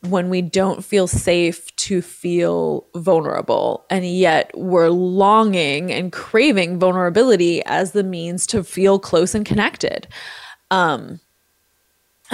[0.00, 7.64] when we don't feel safe to feel vulnerable and yet we're longing and craving vulnerability
[7.64, 10.08] as the means to feel close and connected
[10.70, 11.20] um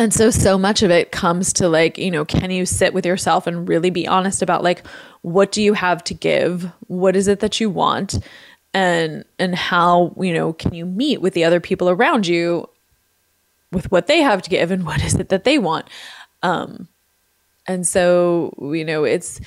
[0.01, 3.05] and so so much of it comes to like you know can you sit with
[3.05, 4.83] yourself and really be honest about like
[5.21, 6.71] what do you have to give?
[6.87, 8.19] What is it that you want?
[8.73, 12.69] And and how you know can you meet with the other people around you
[13.73, 15.87] with what they have to give and what is it that they want?
[16.43, 16.89] Um
[17.67, 19.39] and so you know it's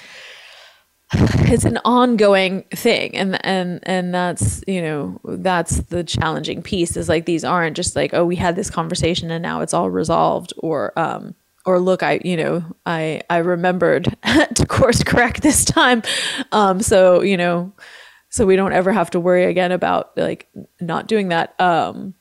[1.51, 7.07] it's an ongoing thing and and and that's you know that's the challenging piece is
[7.07, 10.53] like these aren't just like oh we had this conversation and now it's all resolved
[10.57, 11.35] or um
[11.65, 14.15] or look i you know i i remembered
[14.55, 16.01] to course correct this time
[16.51, 17.71] um so you know
[18.29, 20.47] so we don't ever have to worry again about like
[20.81, 22.15] not doing that um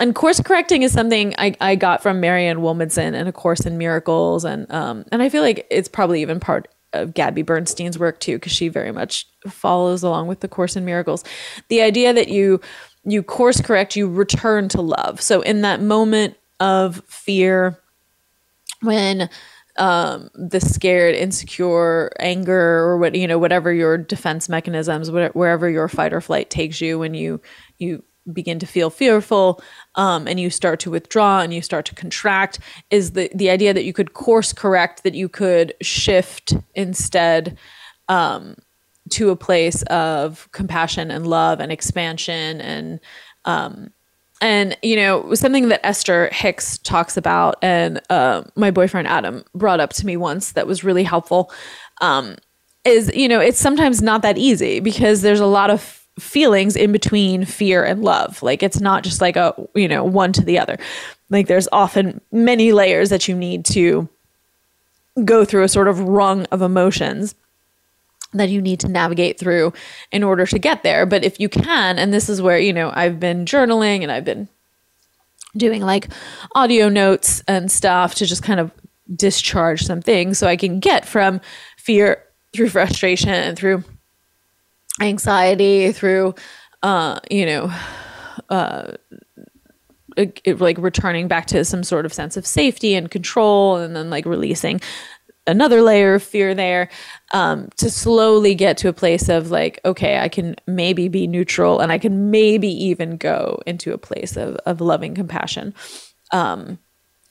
[0.00, 3.76] and course correcting is something I, I got from Marianne Williamson and A Course in
[3.76, 4.42] Miracles.
[4.42, 8.36] And, um, and I feel like it's probably even part of Gabby Bernstein's work too,
[8.36, 11.24] because she very much follows along with the Course in Miracles.
[11.68, 12.60] The idea that you,
[13.04, 15.20] you course correct, you return to love.
[15.20, 17.78] So in that moment of fear,
[18.82, 19.28] when
[19.78, 25.70] um the scared insecure anger or what you know whatever your defense mechanisms whatever, wherever
[25.70, 27.40] your fight or flight takes you when you
[27.78, 29.62] you begin to feel fearful
[29.94, 32.58] um, and you start to withdraw and you start to contract
[32.90, 37.56] is the the idea that you could course correct that you could shift instead
[38.08, 38.56] um,
[39.10, 43.00] to a place of compassion and love and expansion and
[43.44, 43.90] um,
[44.40, 49.80] and you know something that Esther Hicks talks about and uh, my boyfriend Adam brought
[49.80, 51.52] up to me once that was really helpful
[52.00, 52.36] um,
[52.84, 56.92] is you know it's sometimes not that easy because there's a lot of feelings in
[56.92, 58.42] between fear and love.
[58.42, 60.78] Like it's not just like a, you know, one to the other.
[61.30, 64.08] Like there's often many layers that you need to
[65.24, 67.34] go through a sort of rung of emotions
[68.34, 69.72] that you need to navigate through
[70.10, 71.04] in order to get there.
[71.04, 74.24] But if you can, and this is where, you know, I've been journaling and I've
[74.24, 74.48] been
[75.56, 76.08] doing like
[76.54, 78.70] audio notes and stuff to just kind of
[79.14, 81.40] discharge some things so I can get from
[81.76, 83.84] fear through frustration and through
[85.02, 86.34] anxiety through
[86.82, 87.72] uh you know
[88.48, 88.92] uh
[90.16, 94.10] it, like returning back to some sort of sense of safety and control and then
[94.10, 94.80] like releasing
[95.46, 96.88] another layer of fear there
[97.32, 101.80] um, to slowly get to a place of like okay i can maybe be neutral
[101.80, 105.74] and i can maybe even go into a place of, of loving compassion.
[106.32, 106.78] Um,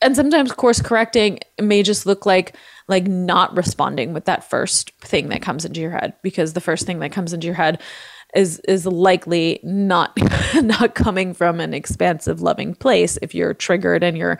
[0.01, 2.55] and sometimes course correcting may just look like
[2.91, 6.85] like not responding with that first thing that comes into your head because the first
[6.85, 7.81] thing that comes into your head
[8.35, 10.17] is is likely not
[10.55, 13.17] not coming from an expansive loving place.
[13.21, 14.39] If you're triggered and you're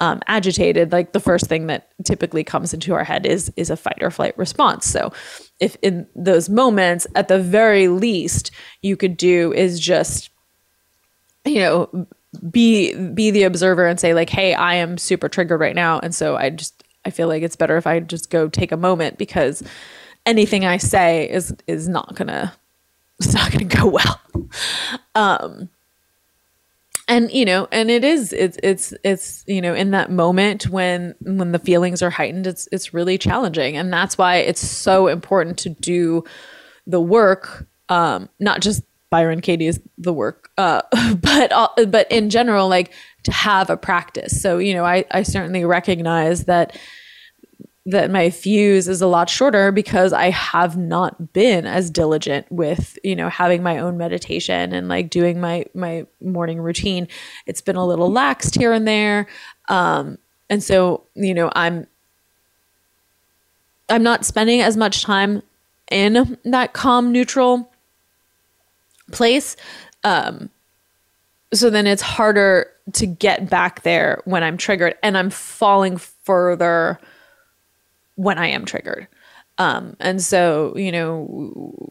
[0.00, 3.76] um, agitated like the first thing that typically comes into our head is is a
[3.76, 4.86] fight or flight response.
[4.86, 5.12] So
[5.60, 8.50] if in those moments at the very least
[8.82, 10.30] you could do is just
[11.44, 12.06] you know
[12.50, 16.14] be be the observer and say like hey i am super triggered right now and
[16.14, 19.18] so i just i feel like it's better if i just go take a moment
[19.18, 19.62] because
[20.26, 22.52] anything i say is is not gonna
[23.20, 24.20] it's not gonna go well.
[25.14, 25.68] Um
[27.08, 31.14] and you know and it is it's it's it's you know in that moment when
[31.22, 33.76] when the feelings are heightened it's it's really challenging.
[33.76, 36.22] And that's why it's so important to do
[36.86, 40.82] the work um not just Byron Katie is the work, uh,
[41.16, 42.92] but uh, but in general, like
[43.28, 44.40] to have a practice.
[44.40, 46.76] So you know, I I certainly recognize that
[47.84, 52.98] that my fuse is a lot shorter because I have not been as diligent with
[53.04, 57.06] you know having my own meditation and like doing my my morning routine.
[57.46, 59.26] It's been a little laxed here and there,
[59.68, 60.16] um,
[60.48, 61.86] and so you know I'm
[63.90, 65.42] I'm not spending as much time
[65.90, 67.70] in that calm neutral
[69.12, 69.54] place.
[70.02, 70.48] Um,
[71.52, 76.98] so then it's harder to get back there when I'm triggered and I'm falling further
[78.16, 79.06] when I am triggered.
[79.58, 81.90] Um, and so, you know,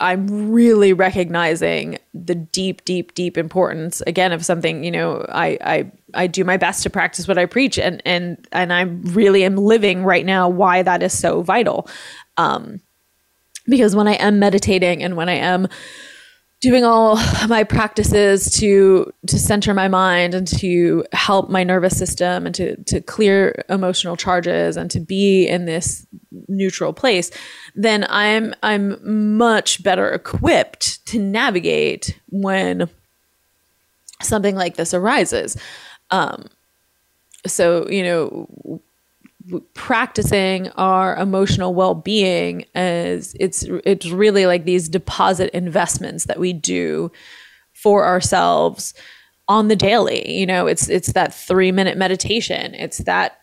[0.00, 5.90] I'm really recognizing the deep, deep, deep importance again of something, you know, I, I,
[6.14, 9.56] I do my best to practice what I preach and, and, and I really am
[9.56, 11.88] living right now why that is so vital.
[12.36, 12.80] Um,
[13.66, 15.68] because when I am meditating and when I am
[16.64, 17.16] doing all
[17.48, 22.76] my practices to to center my mind and to help my nervous system and to
[22.84, 26.06] to clear emotional charges and to be in this
[26.48, 27.30] neutral place
[27.74, 32.88] then i'm i'm much better equipped to navigate when
[34.22, 35.56] something like this arises.
[36.10, 36.46] Um
[37.46, 38.80] so you know
[39.74, 47.12] practicing our emotional well-being as it's it's really like these deposit investments that we do
[47.72, 48.94] for ourselves
[49.46, 50.38] on the daily.
[50.38, 52.74] You know it's it's that 3 minute meditation.
[52.74, 53.40] It's that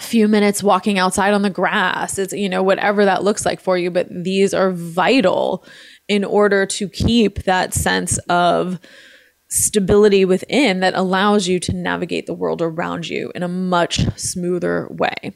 [0.00, 2.18] few minutes walking outside on the grass.
[2.18, 3.90] It's you know whatever that looks like for you.
[3.90, 5.64] But these are vital
[6.08, 8.80] in order to keep that sense of
[9.48, 14.86] stability within that allows you to navigate the world around you in a much smoother
[14.90, 15.32] way.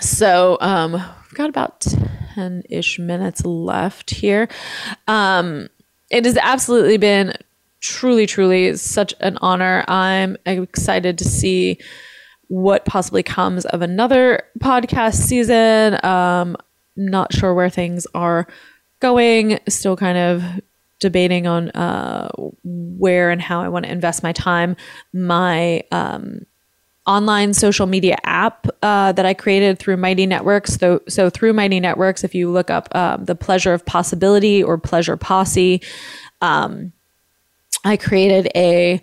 [0.00, 1.86] So, um, we've got about
[2.34, 4.48] 10 ish minutes left here.
[5.06, 5.68] Um,
[6.10, 7.34] it has absolutely been
[7.80, 9.84] truly, truly such an honor.
[9.88, 11.78] I'm excited to see
[12.48, 16.02] what possibly comes of another podcast season.
[16.04, 16.56] Um,
[16.96, 18.46] not sure where things are
[19.00, 20.42] going, still kind of
[21.02, 22.30] debating on uh,
[22.64, 24.76] where and how I want to invest my time.
[25.12, 26.46] My um,
[27.06, 30.74] online social media app uh, that I created through Mighty Networks.
[30.74, 34.78] So, so through Mighty Networks, if you look up um, the Pleasure of Possibility or
[34.78, 35.82] Pleasure Posse,
[36.40, 36.92] um,
[37.84, 39.00] I created a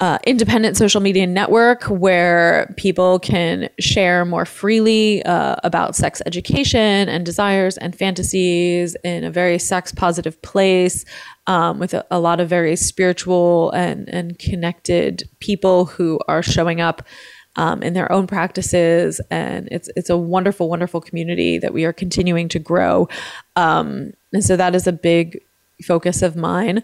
[0.00, 7.08] uh, independent social media network where people can share more freely uh, about sex education
[7.08, 11.04] and desires and fantasies in a very sex positive place
[11.46, 16.80] um, with a, a, lot of very spiritual and, and connected people who are showing
[16.80, 17.06] up
[17.54, 19.20] um, in their own practices.
[19.30, 23.08] And it's, it's a wonderful, wonderful community that we are continuing to grow.
[23.54, 25.38] Um, and so that is a big
[25.84, 26.82] focus of mine.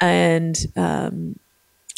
[0.00, 1.36] And, um,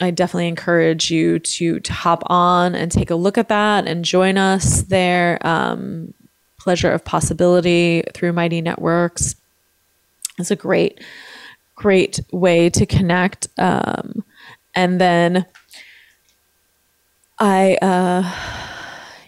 [0.01, 4.05] I definitely encourage you to to hop on and take a look at that and
[4.05, 5.45] join us there.
[5.47, 6.15] Um,
[6.59, 9.35] Pleasure of Possibility through Mighty Networks.
[10.39, 11.03] It's a great,
[11.75, 13.49] great way to connect.
[13.59, 14.25] Um,
[14.75, 15.47] and then
[17.39, 18.31] I, uh,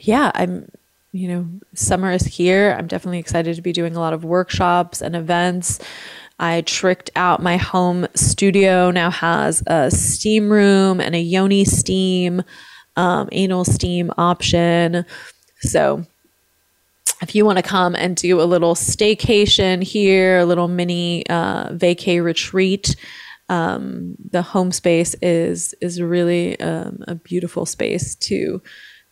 [0.00, 0.70] yeah, I'm,
[1.12, 2.76] you know, summer is here.
[2.78, 5.80] I'm definitely excited to be doing a lot of workshops and events.
[6.42, 12.42] I tricked out my home studio, now has a steam room and a yoni steam,
[12.96, 15.04] um, anal steam option.
[15.60, 16.04] So
[17.22, 21.68] if you want to come and do a little staycation here, a little mini uh,
[21.68, 22.96] vacay retreat,
[23.48, 28.60] um, the home space is is really um, a beautiful space to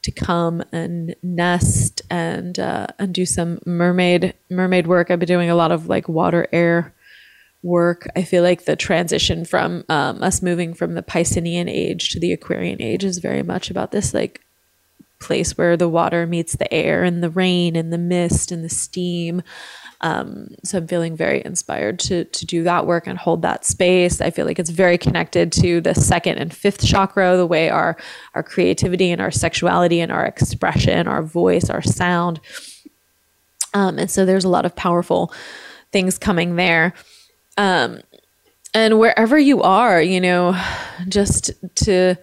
[0.03, 5.13] to come and nest and uh, and do some mermaid mermaid work.
[5.13, 6.93] I've been doing a lot of like water air
[7.63, 12.21] work, I feel like the transition from um, us moving from the Piscean age to
[12.21, 14.41] the Aquarian age is very much about this like
[15.21, 18.71] place where the water meets the air and the rain and the mist and the
[18.71, 19.43] steam.
[20.01, 24.23] Um, so I'm feeling very inspired to to do that work and hold that space.
[24.23, 27.99] I feel like it's very connected to the second and fifth chakra, the way our
[28.35, 32.41] our creativity and our sexuality and our expression, our voice, our sound.
[33.75, 35.35] Um, and so there's a lot of powerful
[35.93, 36.95] things coming there.
[37.57, 38.01] Um,
[38.73, 40.61] and wherever you are, you know,
[41.09, 42.17] just to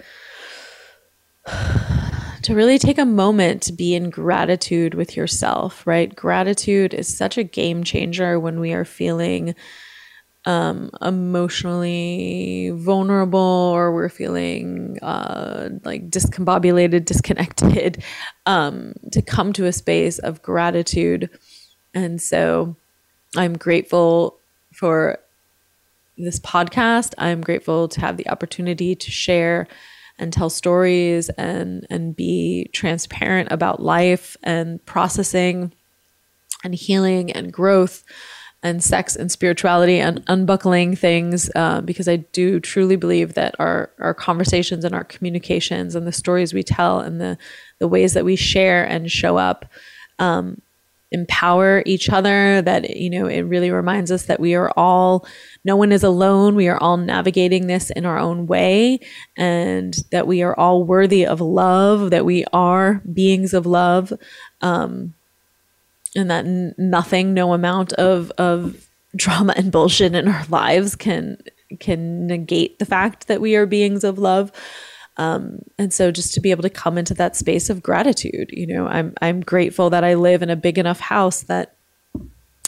[2.44, 6.16] to really take a moment to be in gratitude with yourself, right?
[6.16, 9.54] Gratitude is such a game changer when we are feeling
[10.46, 18.02] um, emotionally vulnerable or we're feeling uh, like discombobulated, disconnected,
[18.46, 21.30] um, to come to a space of gratitude.
[21.94, 22.78] And so
[23.36, 24.40] I'm grateful
[24.78, 25.18] for
[26.18, 27.14] this podcast.
[27.18, 29.68] I'm grateful to have the opportunity to share
[30.20, 35.74] and tell stories and and be transparent about life and processing
[36.64, 38.04] and healing and growth
[38.64, 43.92] and sex and spirituality and unbuckling things uh, because I do truly believe that our
[44.00, 47.38] our conversations and our communications and the stories we tell and the
[47.80, 49.66] the ways that we share and show up
[50.20, 50.62] um,
[51.12, 55.26] empower each other that you know it really reminds us that we are all
[55.64, 56.55] no one is alone.
[56.55, 58.99] We are all navigating this in our own way
[59.36, 64.14] and that we are all worthy of love that we are beings of love
[64.62, 65.14] um
[66.16, 71.38] and that n- nothing no amount of of drama and bullshit in our lives can
[71.80, 74.51] can negate the fact that we are beings of love
[75.18, 78.68] um, and so just to be able to come into that space of gratitude, you
[78.68, 81.76] know, I'm I'm grateful that I live in a big enough house that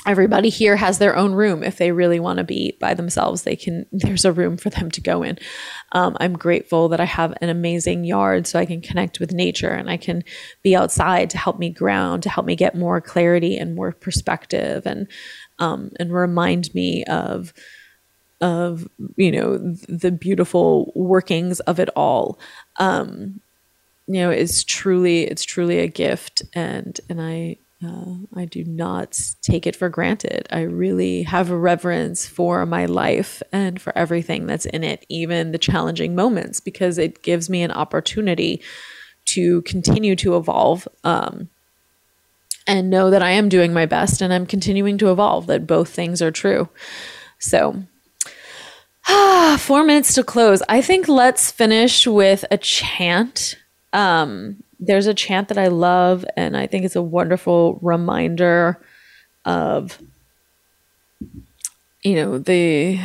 [0.08, 1.62] everybody here has their own room.
[1.62, 4.90] If they really want to be by themselves they can there's a room for them
[4.92, 5.38] to go in.
[5.92, 9.72] Um, i'm grateful that i have an amazing yard so i can connect with nature
[9.72, 10.24] and i can
[10.62, 14.86] be outside to help me ground to help me get more clarity and more perspective
[14.86, 15.08] and
[15.58, 17.54] um, and remind me of
[18.42, 22.40] of you know the beautiful workings of it all
[22.78, 23.40] um,
[24.08, 29.20] you know is truly it's truly a gift and and i uh, I do not
[29.42, 30.48] take it for granted.
[30.52, 35.52] I really have a reverence for my life and for everything that's in it, even
[35.52, 38.62] the challenging moments, because it gives me an opportunity
[39.28, 41.50] to continue to evolve um,
[42.68, 45.90] and know that I am doing my best and I'm continuing to evolve, that both
[45.90, 46.68] things are true.
[47.40, 47.84] So,
[49.58, 50.62] four minutes to close.
[50.70, 53.58] I think let's finish with a chant.
[53.94, 58.80] Um, there's a chant that I love, and I think it's a wonderful reminder
[59.46, 60.00] of,
[62.04, 63.00] you know, the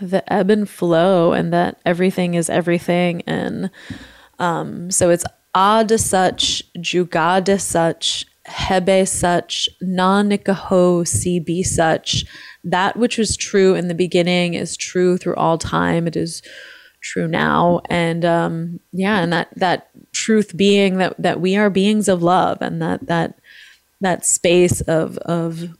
[0.00, 3.70] the ebb and flow, and that everything is everything, and
[4.38, 12.26] um, so it's ad such, jugada such, hebe such, nanikaho si be such.
[12.66, 16.06] That which was true in the beginning is true through all time.
[16.06, 16.42] It is
[17.00, 17.80] true now.
[17.88, 22.58] And um yeah and that that truth being that that we are beings of love
[22.60, 23.38] and that that
[24.00, 25.70] that space of of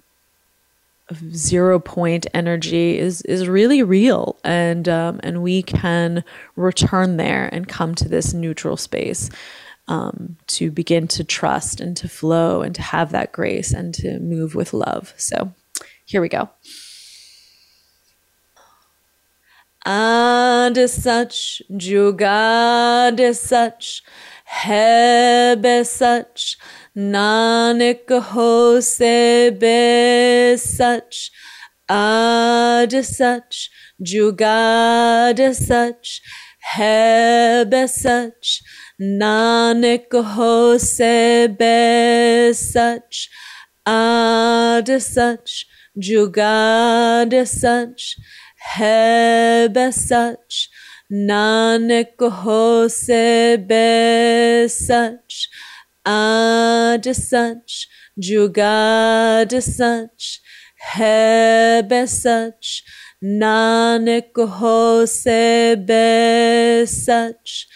[1.09, 4.39] of zero point energy is is really real.
[4.45, 6.25] And um, and we can
[6.57, 9.31] return there and come to this neutral space
[9.89, 14.19] um, to begin to trust and to flow and to have that grace and to
[14.19, 15.15] move with love.
[15.17, 15.53] So
[16.07, 16.49] here we go.
[19.85, 24.03] And such, jugad such,
[24.45, 26.57] heb such,
[26.97, 28.99] nanik hose
[29.61, 31.31] be such,
[31.89, 33.71] ad such,
[34.03, 36.21] jugad such,
[36.61, 38.63] heb such,
[42.55, 43.29] such,
[45.01, 45.67] such,
[45.99, 48.19] Jugad such,
[48.75, 50.69] Hebe such,
[51.11, 55.49] Nanak hose be such,
[56.05, 57.89] Ad such,
[58.21, 60.41] Jugad such,
[60.95, 62.85] Hebe such,
[63.25, 67.69] Nanak hose be such,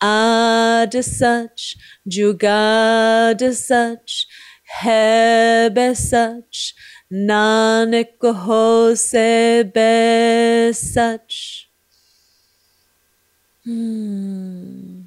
[0.00, 1.76] Ad such,
[2.08, 4.26] Jugad such,
[4.80, 6.74] Hebe such,
[7.12, 11.68] Nanak ho se be such.
[13.64, 15.02] Hmm.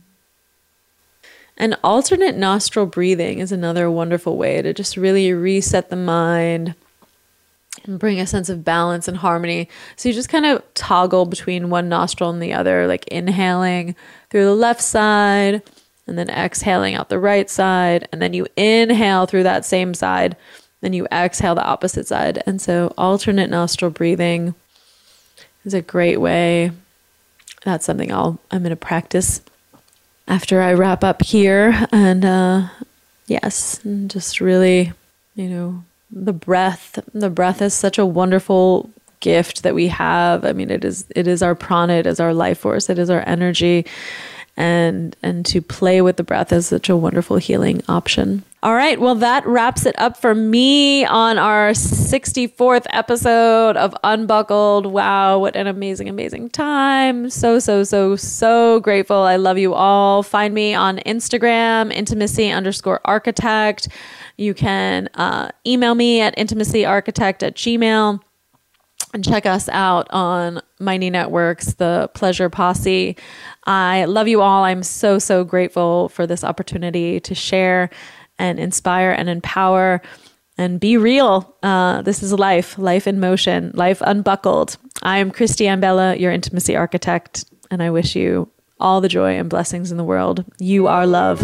[1.58, 6.76] And alternate nostril breathing is another wonderful way to just really reset the mind
[7.86, 9.68] and bring a sense of balance and harmony.
[9.95, 13.95] So you just kind of toggle between one nostril and the other, like inhaling
[14.30, 15.64] through the left side
[16.06, 18.08] and then exhaling out the right side.
[18.12, 20.36] And then you inhale through that same side
[20.82, 22.43] then you exhale the opposite side.
[22.45, 24.55] And so alternate nostril breathing
[25.65, 26.71] is a great way.
[27.63, 29.41] That's something I'll I'm to practice
[30.28, 32.67] after I wrap up here and uh
[33.28, 34.93] yes, and just really,
[35.36, 40.45] you know, the breath, the breath is such a wonderful gift that we have.
[40.45, 43.09] I mean, it is it is our prana, it is our life force, it is
[43.09, 43.86] our energy
[44.58, 48.43] and and to play with the breath is such a wonderful healing option.
[48.64, 54.88] All right, well that wraps it up for me on our 64th episode of Unbuckled.
[54.88, 57.30] Wow, what an amazing amazing time.
[57.30, 59.18] So so so so grateful.
[59.18, 60.24] I love you all.
[60.24, 63.89] Find me on Instagram intimacy underscore architect.
[64.38, 68.22] You can uh, email me at intimacyarchitect at gmail
[69.18, 73.18] and check us out on Mighty Networks, the Pleasure Posse.
[73.65, 74.63] I love you all.
[74.63, 77.89] I'm so, so grateful for this opportunity to share
[78.38, 80.03] and inspire and empower
[80.55, 81.55] and be real.
[81.63, 84.78] Uh, this is life, life in motion, life unbuckled.
[85.01, 89.49] I am Christy Bella, your intimacy architect, and I wish you all the joy and
[89.49, 90.45] blessings in the world.
[90.59, 91.41] You are love.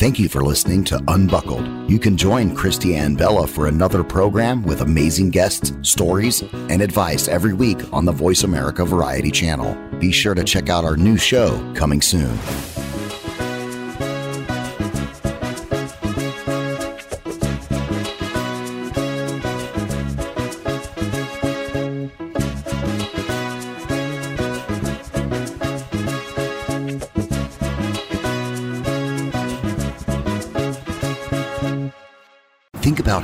[0.00, 1.90] Thank you for listening to Unbuckled.
[1.90, 7.52] You can join Christiane Bella for another program with amazing guests, stories, and advice every
[7.52, 9.76] week on the Voice America Variety Channel.
[9.98, 12.34] Be sure to check out our new show coming soon.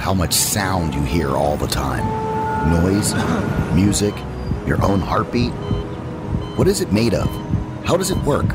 [0.07, 2.07] How much sound you hear all the time
[2.71, 3.75] noise, uh-huh.
[3.75, 4.15] music,
[4.65, 5.51] your own heartbeat.
[6.55, 7.27] What is it made of?
[7.85, 8.47] How does it work?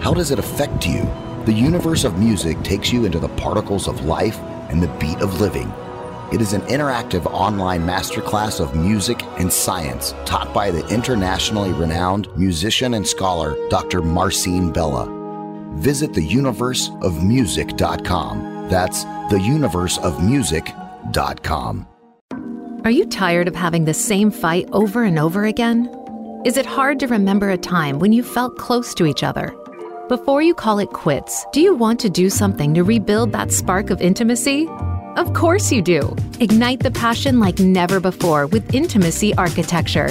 [0.00, 1.08] How does it affect you?
[1.44, 5.40] The universe of music takes you into the particles of life and the beat of
[5.40, 5.72] living.
[6.32, 12.26] It is an interactive online masterclass of music and science taught by the internationally renowned
[12.36, 14.02] musician and scholar Dr.
[14.02, 15.06] Marcin Bella.
[15.76, 18.51] Visit theuniverseofmusic.com.
[18.68, 21.86] That's theuniverseofmusic.com.
[22.84, 25.88] Are you tired of having the same fight over and over again?
[26.44, 29.54] Is it hard to remember a time when you felt close to each other?
[30.08, 33.90] Before you call it quits, do you want to do something to rebuild that spark
[33.90, 34.68] of intimacy?
[35.16, 36.16] Of course you do.
[36.40, 40.08] Ignite the passion like never before with Intimacy Architecture.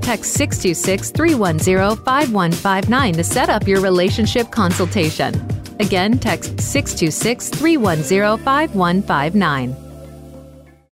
[0.00, 5.32] Text 626 310 5159 to set up your relationship consultation.
[5.80, 9.83] Again, text 626 310 5159.